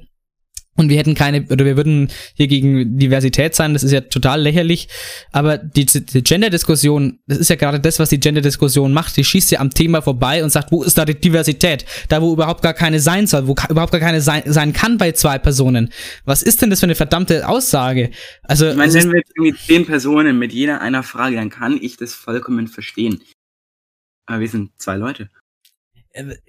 [0.78, 4.41] Und wir hätten keine, oder wir würden hier gegen Diversität sein, das ist ja total
[4.41, 4.88] lächerlich.
[5.32, 9.17] Aber die, die Gender-Diskussion, das ist ja gerade das, was die Gender-Diskussion macht.
[9.17, 11.84] Die schießt ja am Thema vorbei und sagt, wo ist da die Diversität?
[12.09, 15.13] Da, wo überhaupt gar keine sein soll, wo überhaupt gar keine sein, sein kann bei
[15.13, 15.91] zwei Personen.
[16.25, 18.11] Was ist denn das für eine verdammte Aussage?
[18.43, 21.80] Also, Ich meine, wenn wir jetzt irgendwie zehn Personen mit jeder einer Frage, dann kann
[21.82, 23.21] ich das vollkommen verstehen.
[24.28, 25.30] Aber wir sind zwei Leute.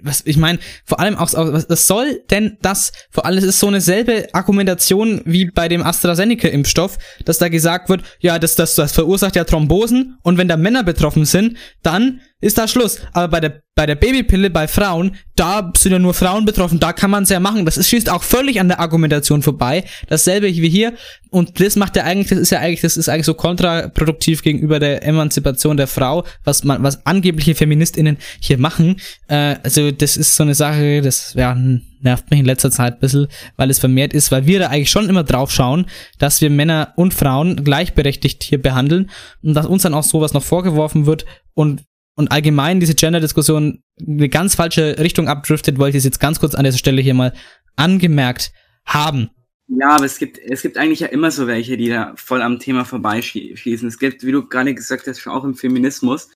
[0.01, 2.93] Was ich meine, vor allem auch, was soll denn das?
[3.11, 7.89] Vor allem es ist so eine selbe Argumentation wie bei dem AstraZeneca-Impfstoff, dass da gesagt
[7.89, 12.21] wird, ja, das, das, das verursacht ja Thrombosen und wenn da Männer betroffen sind, dann
[12.41, 13.01] ist da Schluss.
[13.13, 16.93] Aber bei der, bei der Babypille bei Frauen, da sind ja nur Frauen betroffen, da
[16.93, 17.65] kann man es ja machen.
[17.65, 19.85] Das ist, schießt auch völlig an der Argumentation vorbei.
[20.09, 20.93] Dasselbe wie hier.
[21.31, 24.79] Und das macht ja eigentlich, das ist ja eigentlich, das ist eigentlich so kontraproduktiv gegenüber
[24.79, 29.01] der Emanzipation der Frau, was man, was angebliche FeministInnen hier machen.
[29.27, 31.57] Äh, also das ist so eine Sache, das ja,
[32.01, 33.27] nervt mich in letzter Zeit ein bisschen,
[33.57, 35.87] weil es vermehrt ist, weil wir da eigentlich schon immer drauf schauen,
[36.19, 39.11] dass wir Männer und Frauen gleichberechtigt hier behandeln
[39.43, 41.25] und dass uns dann auch sowas noch vorgeworfen wird
[41.55, 41.83] und
[42.19, 46.57] und allgemein diese Gender-Diskussion eine ganz falsche Richtung abdriftet, wollte ich es jetzt ganz kurz
[46.57, 47.33] an dieser Stelle hier mal
[47.77, 48.51] angemerkt
[48.85, 49.31] haben.
[49.69, 52.59] Ja, aber es gibt, es gibt eigentlich ja immer so welche, die da voll am
[52.59, 53.87] Thema vorbeischießen.
[53.87, 56.33] Es gibt, wie du gerade gesagt hast, schon auch im Feminismus,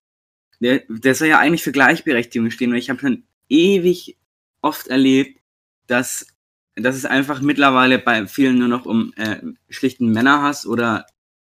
[0.61, 2.71] der, der soll ja eigentlich für Gleichberechtigung stehen.
[2.71, 4.17] Und ich habe schon ewig
[4.61, 5.41] oft erlebt,
[5.89, 6.29] dass,
[6.77, 11.07] dass es einfach mittlerweile bei vielen nur noch um äh, schlichten Männerhass oder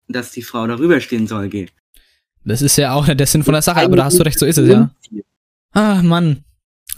[0.08, 1.74] dass die Frau darüber stehen soll geht.
[2.44, 4.46] Das ist ja auch der Sinn von der Sache, aber da hast du recht, so
[4.46, 4.90] ist es ja.
[5.72, 6.44] Ah, Mann.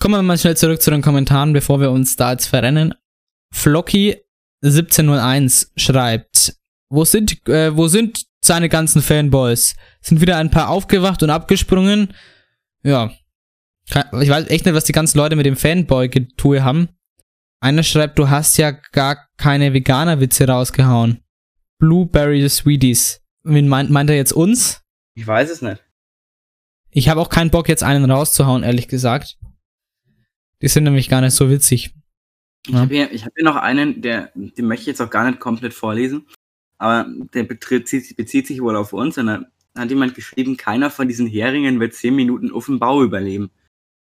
[0.01, 2.95] Kommen wir mal schnell zurück zu den Kommentaren, bevor wir uns da jetzt verrennen.
[3.55, 6.57] Flocky1701 schreibt,
[6.89, 9.77] wo sind, äh, wo sind seine ganzen Fanboys?
[10.01, 12.15] Sind wieder ein paar aufgewacht und abgesprungen?
[12.83, 13.13] Ja.
[13.87, 16.89] Ich weiß echt nicht, was die ganzen Leute mit dem Fanboy-Getue haben.
[17.61, 21.23] Einer schreibt, du hast ja gar keine Veganer-Witze rausgehauen.
[21.79, 23.21] Blueberry Sweeties.
[23.43, 24.84] Meint, meint er jetzt uns?
[25.15, 25.83] Ich weiß es nicht.
[26.91, 29.39] Ich habe auch keinen Bock, jetzt einen rauszuhauen, ehrlich gesagt.
[30.63, 31.95] Die sind nämlich gar nicht so witzig.
[32.67, 35.29] Ich habe hier, ich hab hier noch einen, der, den möchte ich jetzt auch gar
[35.29, 36.27] nicht komplett vorlesen,
[36.79, 39.43] aber der bezieht, bezieht sich wohl auf uns und da
[39.77, 43.51] hat jemand geschrieben, keiner von diesen Heringen wird zehn Minuten auf dem Bau überleben.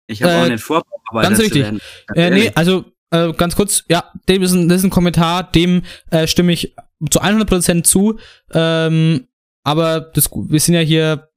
[0.06, 0.82] Ich habe Äh, auch nicht vor,
[1.12, 1.62] Ganz richtig.
[1.62, 1.80] werden.
[2.06, 5.50] Ganz Äh, nee, also äh, ganz kurz, ja, dem ist ein, das ist ein Kommentar,
[5.50, 6.74] dem äh, stimme ich
[7.10, 8.18] zu 100% zu.
[8.52, 9.26] Ähm,
[9.66, 11.28] aber das, wir sind ja hier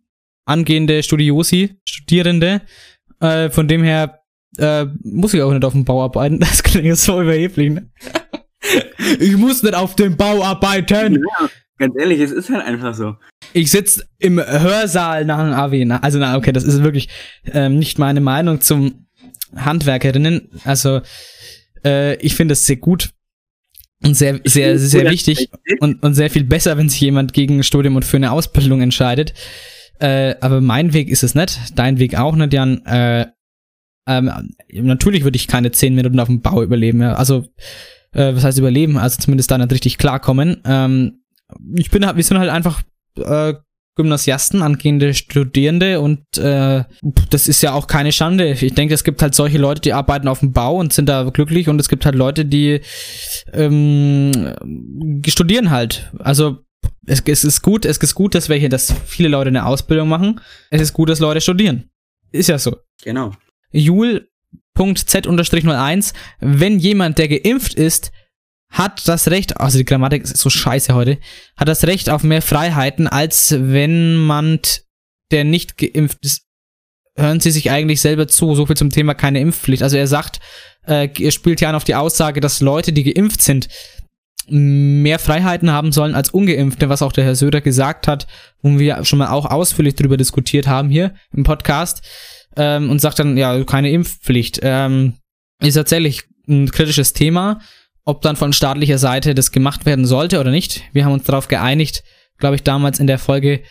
[0.45, 2.61] angehende Studiosi, Studierende.
[3.19, 4.19] Äh, von dem her
[4.59, 6.39] äh, muss ich auch nicht auf dem Bau arbeiten.
[6.39, 7.71] Das klingt jetzt so überheblich.
[7.71, 7.89] Ne?
[9.19, 11.15] ich muss nicht auf dem Bau arbeiten.
[11.15, 11.49] Ja,
[11.79, 13.15] ganz ehrlich, es ist halt einfach so.
[13.53, 15.85] Ich sitze im Hörsaal nach dem AW.
[15.85, 17.09] Na, also, na, okay, das ist wirklich
[17.51, 19.07] ähm, nicht meine Meinung zum
[19.55, 20.51] Handwerkerinnen.
[20.65, 21.01] Also,
[21.83, 23.09] äh, ich finde es sehr gut
[24.03, 27.59] und sehr, sehr, sehr gut, wichtig und, und sehr viel besser, wenn sich jemand gegen
[27.59, 29.33] ein Studium und für eine Ausbildung entscheidet.
[29.99, 32.85] Äh, aber mein Weg ist es nicht, dein Weg auch nicht, Jan.
[32.85, 33.27] Äh,
[34.07, 34.31] ähm,
[34.71, 37.01] natürlich würde ich keine zehn Minuten auf dem Bau überleben.
[37.01, 37.15] Ja.
[37.15, 37.45] Also,
[38.13, 38.97] äh, was heißt überleben?
[38.97, 40.61] Also zumindest da nicht richtig klarkommen.
[40.65, 41.21] Ähm,
[41.75, 42.81] ich bin, halt- wir sind halt einfach
[43.17, 43.53] äh,
[43.99, 46.85] Gymnasiasten, angehende Studierende und äh,
[47.29, 48.51] das ist ja auch keine Schande.
[48.51, 51.25] Ich denke, es gibt halt solche Leute, die arbeiten auf dem Bau und sind da
[51.25, 52.79] glücklich und es gibt halt Leute, die
[53.51, 54.31] ähm,
[55.27, 56.13] studieren halt.
[56.17, 56.59] Also
[57.05, 60.07] es, es ist gut, es ist gut, dass wir hier, dass viele Leute eine Ausbildung
[60.07, 60.39] machen.
[60.69, 61.89] Es ist gut, dass Leute studieren.
[62.31, 62.77] Ist ja so.
[63.03, 63.33] Genau.
[63.71, 68.13] Jul.z-01, wenn jemand, der geimpft ist,
[68.71, 71.17] hat das Recht, also die Grammatik ist so scheiße heute,
[71.57, 74.59] hat das Recht auf mehr Freiheiten, als wenn man,
[75.31, 76.45] der nicht geimpft ist,
[77.15, 79.83] hören Sie sich eigentlich selber zu, so viel zum Thema keine Impfpflicht.
[79.83, 80.39] Also er sagt,
[80.87, 83.67] äh, er spielt ja an auf die Aussage, dass Leute, die geimpft sind,
[84.47, 88.27] mehr Freiheiten haben sollen als Ungeimpfte, was auch der Herr Söder gesagt hat,
[88.61, 92.01] wo wir schon mal auch ausführlich drüber diskutiert haben hier im Podcast
[92.55, 94.59] ähm, und sagt dann, ja, keine Impfpflicht.
[94.63, 95.13] Ähm,
[95.61, 97.59] ist tatsächlich ein kritisches Thema,
[98.09, 100.83] ob dann von staatlicher Seite das gemacht werden sollte oder nicht.
[100.93, 102.03] Wir haben uns darauf geeinigt,
[102.37, 103.61] glaube ich, damals in der Folge,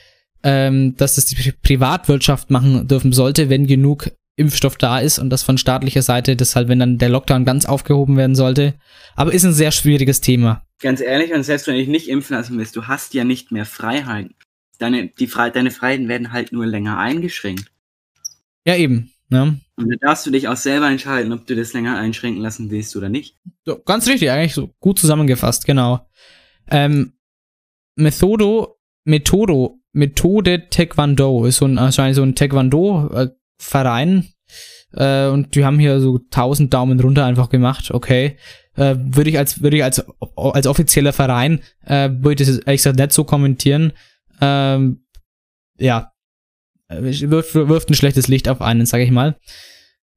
[0.43, 5.30] ähm, dass das die Pri- Privatwirtschaft machen dürfen sollte, wenn genug Impfstoff da ist und
[5.30, 8.74] das von staatlicher Seite, das halt, wenn dann der Lockdown ganz aufgehoben werden sollte.
[9.16, 10.62] Aber ist ein sehr schwieriges Thema.
[10.80, 13.51] Ganz ehrlich, und selbst wenn du dich nicht impfen lassen willst, du hast ja nicht
[13.51, 14.34] mehr Freiheiten.
[14.78, 17.64] Deine, die Fre deine Freiheiten werden halt nur länger eingeschränkt.
[18.64, 19.11] Ja, eben.
[19.31, 19.61] Ne?
[19.76, 22.97] Und da darfst du dich auch selber entscheiden, ob du das länger einschränken lassen willst
[22.97, 23.37] oder nicht.
[23.64, 26.09] So, ganz richtig, eigentlich so gut zusammengefasst, genau.
[26.70, 27.12] Ähm,
[27.97, 34.29] Methodo, Methodo, Methode Taekwondo ist so ein, wahrscheinlich so ein Taekwondo-Verein.
[34.93, 38.39] Äh, und die haben hier so 1000 Daumen runter einfach gemacht, okay.
[38.76, 40.05] Äh, würde ich als, würde ich als,
[40.37, 43.93] als offizieller Verein, äh, würde ich das ehrlich gesagt nicht so kommentieren.
[44.41, 45.05] Ähm,
[45.79, 46.12] ja.
[46.89, 49.39] Äh, Wirft, wirft ein schlechtes Licht auf einen, sage ich mal.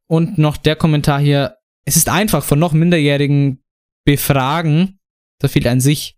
[0.07, 1.57] Und noch der Kommentar hier.
[1.86, 3.63] Es ist einfach von noch Minderjährigen
[4.05, 4.99] befragen,
[5.39, 6.17] da fehlt an sich.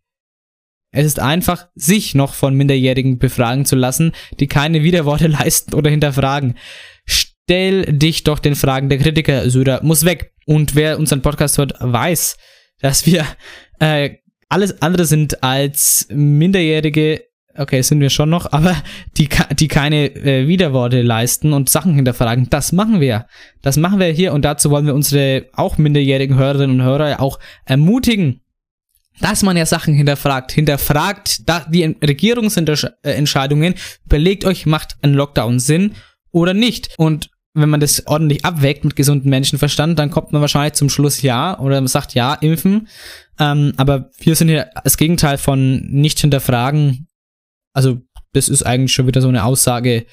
[0.91, 5.89] Es ist einfach, sich noch von Minderjährigen befragen zu lassen, die keine Widerworte leisten oder
[5.89, 6.55] hinterfragen.
[7.05, 10.33] Stell dich doch den Fragen der Kritiker, Söder muss weg.
[10.45, 12.37] Und wer unseren Podcast hört, weiß,
[12.79, 13.25] dass wir
[13.79, 14.17] äh,
[14.49, 17.23] alles andere sind als Minderjährige,
[17.57, 18.75] okay, sind wir schon noch, aber
[19.17, 19.29] die,
[19.59, 23.27] die keine äh, Widerworte leisten und Sachen hinterfragen, das machen wir.
[23.61, 27.39] Das machen wir hier und dazu wollen wir unsere auch minderjährigen Hörerinnen und Hörer auch
[27.65, 28.41] ermutigen,
[29.19, 30.51] dass man ja Sachen hinterfragt.
[30.51, 33.75] Hinterfragt da die Regierungsentscheidungen,
[34.05, 35.93] überlegt euch, macht ein Lockdown Sinn
[36.31, 36.89] oder nicht.
[36.97, 41.21] Und wenn man das ordentlich abwägt mit gesundem Menschenverstand, dann kommt man wahrscheinlich zum Schluss
[41.21, 42.87] ja oder man sagt ja, impfen.
[43.39, 47.07] Ähm, aber wir sind hier das Gegenteil von nicht hinterfragen.
[47.73, 48.01] Also
[48.33, 50.05] das ist eigentlich schon wieder so eine Aussage.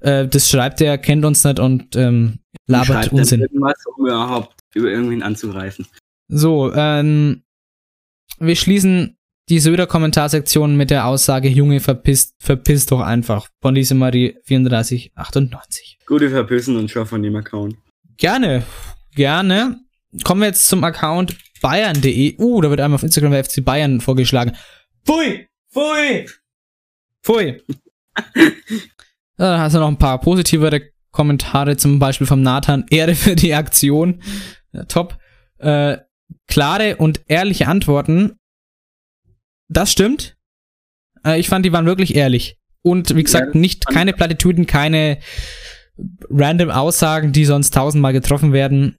[0.00, 3.40] Äh, das schreibt er, kennt uns nicht und ähm, labert Unsinn.
[3.40, 5.86] irgendwas, um überhaupt über irgendwen anzugreifen.
[6.28, 7.42] So, ähm,
[8.38, 9.16] wir schließen
[9.48, 13.48] die Söder-Kommentarsektion mit der Aussage, Junge, verpisst, verpisst doch einfach.
[13.60, 15.98] Von Lise Marie 3498.
[16.06, 17.76] Gute Verpissen und schau von dem Account.
[18.16, 18.64] Gerne,
[19.14, 19.80] gerne.
[20.22, 22.36] Kommen wir jetzt zum Account bayern.de.
[22.38, 24.56] Uh, da wird einmal auf Instagram der FC Bayern vorgeschlagen.
[25.04, 25.46] Pfui!
[25.72, 26.26] Pfui!
[27.24, 27.62] Pfui!
[29.36, 32.84] Dann hast du noch ein paar positivere Kommentare, zum Beispiel vom Nathan.
[32.90, 34.22] Ehre für die Aktion.
[34.72, 35.18] Ja, top.
[35.58, 35.98] Äh,
[36.46, 38.38] klare und ehrliche Antworten.
[39.68, 40.36] Das stimmt.
[41.24, 42.58] Äh, ich fand, die waren wirklich ehrlich.
[42.82, 45.18] Und wie gesagt, nicht keine Plattitüden, keine
[46.28, 48.98] random Aussagen, die sonst tausendmal getroffen werden.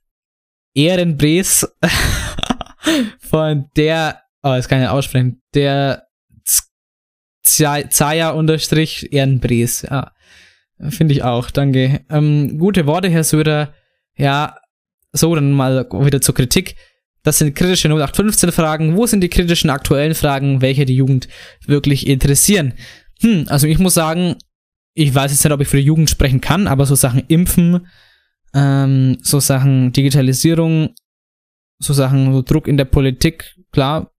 [0.74, 1.72] Ehrenbres
[3.20, 6.05] von der, oh, das kann ich nicht aussprechen, der
[7.46, 10.12] Z- Zaya unterstrich Ehrenbres, ja.
[10.90, 12.04] Finde ich auch, danke.
[12.10, 13.72] Ähm, gute Worte, Herr Söder.
[14.16, 14.56] Ja,
[15.12, 16.76] so, dann mal wieder zur Kritik.
[17.22, 18.96] Das sind kritische 0815 Fragen.
[18.96, 21.28] Wo sind die kritischen aktuellen Fragen, welche die Jugend
[21.66, 22.74] wirklich interessieren?
[23.22, 24.36] Hm, also ich muss sagen,
[24.94, 27.86] ich weiß jetzt nicht, ob ich für die Jugend sprechen kann, aber so Sachen Impfen,
[28.54, 30.94] ähm, so Sachen Digitalisierung,
[31.78, 34.12] so Sachen so Druck in der Politik, klar,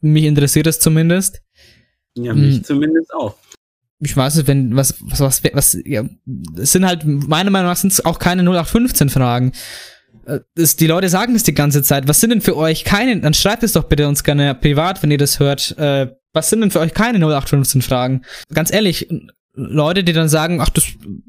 [0.00, 1.42] mich interessiert es zumindest.
[2.16, 2.64] Ja, mich hm.
[2.64, 3.36] zumindest auch.
[4.00, 6.04] Ich weiß nicht, wenn, was, was, was, was, ja,
[6.58, 9.52] es sind halt, meiner Meinung nach sind es auch keine 0815 Fragen.
[10.54, 12.06] Das, äh, die Leute sagen das die ganze Zeit.
[12.08, 15.10] Was sind denn für euch keine, dann schreibt es doch bitte uns gerne privat, wenn
[15.10, 15.76] ihr das hört.
[15.78, 18.22] Äh, was sind denn für euch keine 0815 Fragen?
[18.52, 19.08] Ganz ehrlich,
[19.54, 20.84] Leute, die dann sagen, ach, das,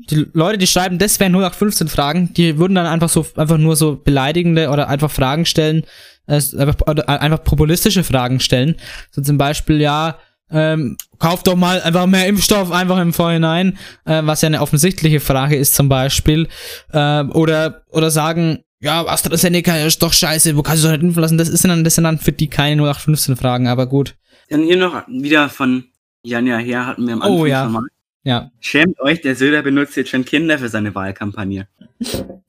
[0.09, 3.77] die Leute, die schreiben, das wären 0815 Fragen, die würden dann einfach so, einfach nur
[3.77, 5.85] so beleidigende oder einfach Fragen stellen,
[6.27, 8.75] äh, einfach, oder einfach populistische Fragen stellen.
[9.11, 10.19] So zum Beispiel, ja,
[10.51, 15.19] ähm, kauft doch mal einfach mehr Impfstoff einfach im Vorhinein, äh, was ja eine offensichtliche
[15.19, 16.47] Frage ist zum Beispiel.
[16.91, 21.21] Äh, oder, oder sagen, ja, AstraZeneca ist doch scheiße, wo kannst du doch nicht impfen
[21.21, 21.37] lassen?
[21.37, 24.15] Das, ist dann, das sind dann für die keine 0815 Fragen, aber gut.
[24.49, 25.85] Dann hier noch wieder von
[26.23, 27.63] Janja her hatten wir am Anfang oh, ja.
[27.63, 27.83] schon mal.
[28.23, 28.51] Ja.
[28.59, 31.67] Schämt euch, der Söder benutzt jetzt schon Kinder für seine Wahlkampagne.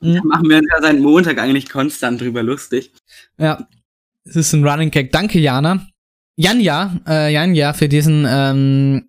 [0.00, 0.14] Mhm.
[0.14, 2.92] Da machen wir uns ja seit Montag eigentlich konstant drüber lustig.
[3.38, 3.66] Ja.
[4.24, 5.12] Es ist ein Running Gag.
[5.12, 5.86] Danke, Jana.
[6.38, 9.08] Janja, äh, Janja, für diesen ähm,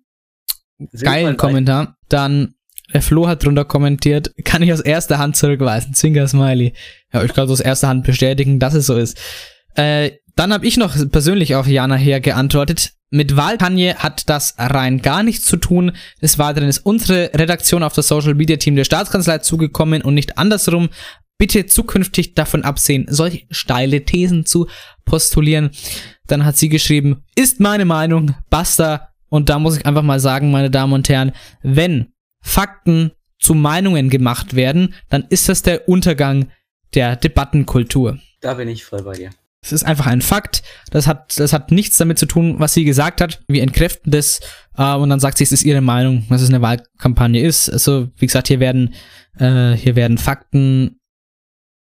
[1.00, 1.96] geilen Kommentar.
[2.08, 2.54] Dann,
[2.92, 5.94] der Flo hat drunter kommentiert, kann ich aus erster Hand zurückweisen.
[5.94, 6.74] Zwinker Smiley.
[7.12, 9.16] Ja, ich kann aus erster Hand bestätigen, dass es so ist.
[9.76, 12.94] Äh, dann habe ich noch persönlich auf Jana her geantwortet.
[13.10, 15.92] Mit Wahlkampagne hat das rein gar nichts zu tun.
[16.20, 20.36] Des Weiteren ist unsere Redaktion auf das Social Media Team der Staatskanzlei zugekommen und nicht
[20.36, 20.88] andersrum.
[21.38, 24.66] Bitte zukünftig davon absehen, solche steile Thesen zu
[25.04, 25.70] postulieren.
[26.30, 29.08] Dann hat sie geschrieben, ist meine Meinung, basta.
[29.28, 34.10] Und da muss ich einfach mal sagen, meine Damen und Herren, wenn Fakten zu Meinungen
[34.10, 36.50] gemacht werden, dann ist das der Untergang
[36.94, 38.18] der Debattenkultur.
[38.40, 39.30] Da bin ich voll bei dir.
[39.62, 40.62] Es ist einfach ein Fakt.
[40.90, 43.42] Das hat, das hat nichts damit zu tun, was sie gesagt hat.
[43.46, 44.40] Wir entkräften das.
[44.76, 47.68] Äh, und dann sagt sie, es ist ihre Meinung, dass es eine Wahlkampagne ist.
[47.68, 48.94] Also, wie gesagt, hier werden,
[49.38, 51.00] äh, hier werden Fakten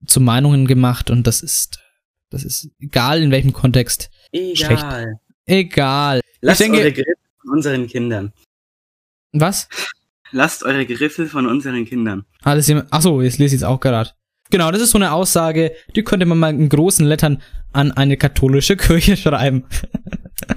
[0.06, 1.80] zu Meinungen gemacht und das ist,
[2.30, 4.10] das ist egal in welchem Kontext.
[4.34, 4.56] Egal.
[4.56, 4.86] Schlecht.
[5.46, 6.22] Egal.
[6.42, 8.34] Lasst denke, eure Griffel von unseren Kindern.
[9.32, 9.70] Was?
[10.32, 12.26] Lasst eure Griffel von unseren Kindern.
[12.42, 14.10] Alles ah, Achso, jetzt lese ich es auch gerade.
[14.50, 18.18] Genau, das ist so eine Aussage, die könnte man mal in großen Lettern an eine
[18.18, 19.66] katholische Kirche schreiben.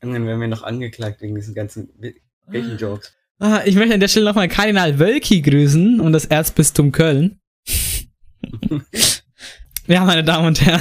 [0.00, 1.90] Dann werden wir noch angeklagt wegen diesen ganzen
[2.50, 3.14] Kirchenjokes.
[3.40, 7.40] Ah, ich möchte an der Stelle nochmal Kardinal Wölki grüßen und das Erzbistum Köln.
[9.86, 10.80] ja, meine Damen und Herren.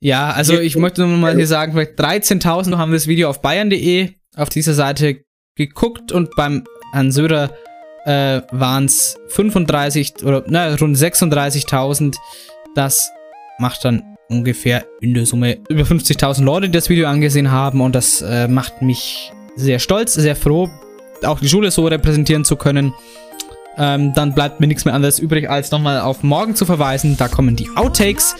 [0.00, 4.10] Ja, also ich möchte nur mal hier sagen, vielleicht 13.000 haben das Video auf bayern.de
[4.36, 5.24] auf dieser Seite
[5.56, 7.56] geguckt und beim Herrn Söder
[8.04, 12.16] äh, waren es 35 oder na, rund 36.000.
[12.74, 13.10] Das
[13.58, 17.94] macht dann ungefähr in der Summe über 50.000 Leute, die das Video angesehen haben und
[17.94, 20.68] das äh, macht mich sehr stolz, sehr froh,
[21.22, 22.92] auch die Schule so repräsentieren zu können.
[23.76, 27.16] Ähm, dann bleibt mir nichts mehr anderes übrig, als nochmal auf morgen zu verweisen.
[27.16, 28.36] Da kommen die Outtakes.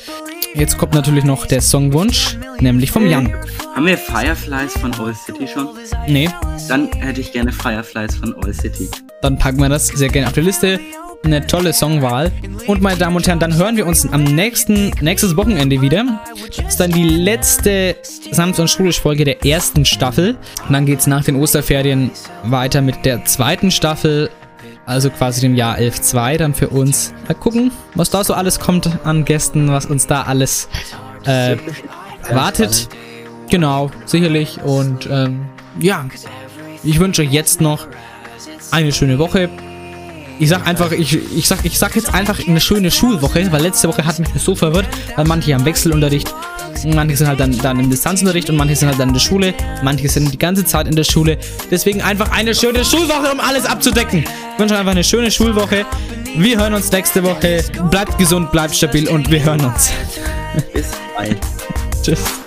[0.55, 3.32] Jetzt kommt natürlich noch der Songwunsch, nämlich vom Jan.
[3.74, 5.68] Haben wir Fireflies von All City schon?
[6.07, 6.30] Nee.
[6.68, 8.89] Dann hätte ich gerne Fireflies von All City.
[9.20, 10.78] Dann packen wir das sehr gerne auf die Liste.
[11.24, 12.30] Eine tolle Songwahl.
[12.68, 16.20] Und meine Damen und Herren, dann hören wir uns am nächsten, nächstes Wochenende wieder.
[16.57, 17.97] Das ist dann die letzte
[18.30, 20.37] Sanft und Schulisch Folge der ersten Staffel.
[20.66, 22.12] Und dann geht es nach den Osterferien
[22.45, 24.30] weiter mit der zweiten Staffel
[24.87, 27.12] also quasi dem Jahr 11.2 dann für uns.
[27.26, 30.68] Mal gucken, was da so alles kommt an Gästen, was uns da alles
[31.26, 31.57] äh,
[32.28, 32.89] erwartet.
[33.51, 34.62] Genau, sicherlich.
[34.62, 35.47] Und ähm,
[35.78, 36.07] ja,
[36.82, 37.87] ich wünsche euch jetzt noch
[38.70, 39.49] eine schöne Woche.
[40.39, 43.89] Ich sag einfach, ich, ich, sag, ich sag jetzt einfach eine schöne Schulwoche, weil letzte
[43.89, 46.35] Woche hat mich das so verwirrt, weil manche haben Wechselunterricht,
[46.87, 49.55] manche sind halt dann, dann im Distanzunterricht und manche sind halt dann in der Schule,
[49.82, 51.39] manche sind die ganze Zeit in der Schule.
[51.70, 54.24] Deswegen einfach eine schöne Schulwoche, um alles abzudecken.
[54.55, 55.87] Ich wünsche euch einfach eine schöne Schulwoche.
[56.37, 57.62] Wir hören uns nächste Woche.
[57.91, 59.93] Bleibt gesund, bleibt stabil und wir hören uns.
[60.72, 61.39] Bis bald.
[62.03, 62.43] Tschüss.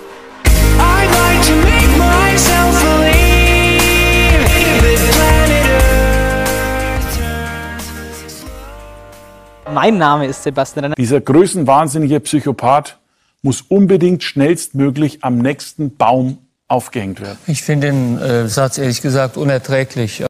[9.72, 10.94] Mein Name ist Sebastian Renner.
[10.96, 12.98] Dieser größenwahnsinnige Psychopath
[13.42, 16.38] muss unbedingt schnellstmöglich am nächsten Baum
[16.68, 17.38] aufgehängt werden.
[17.46, 20.24] Ich finde den äh, Satz ehrlich gesagt unerträglich.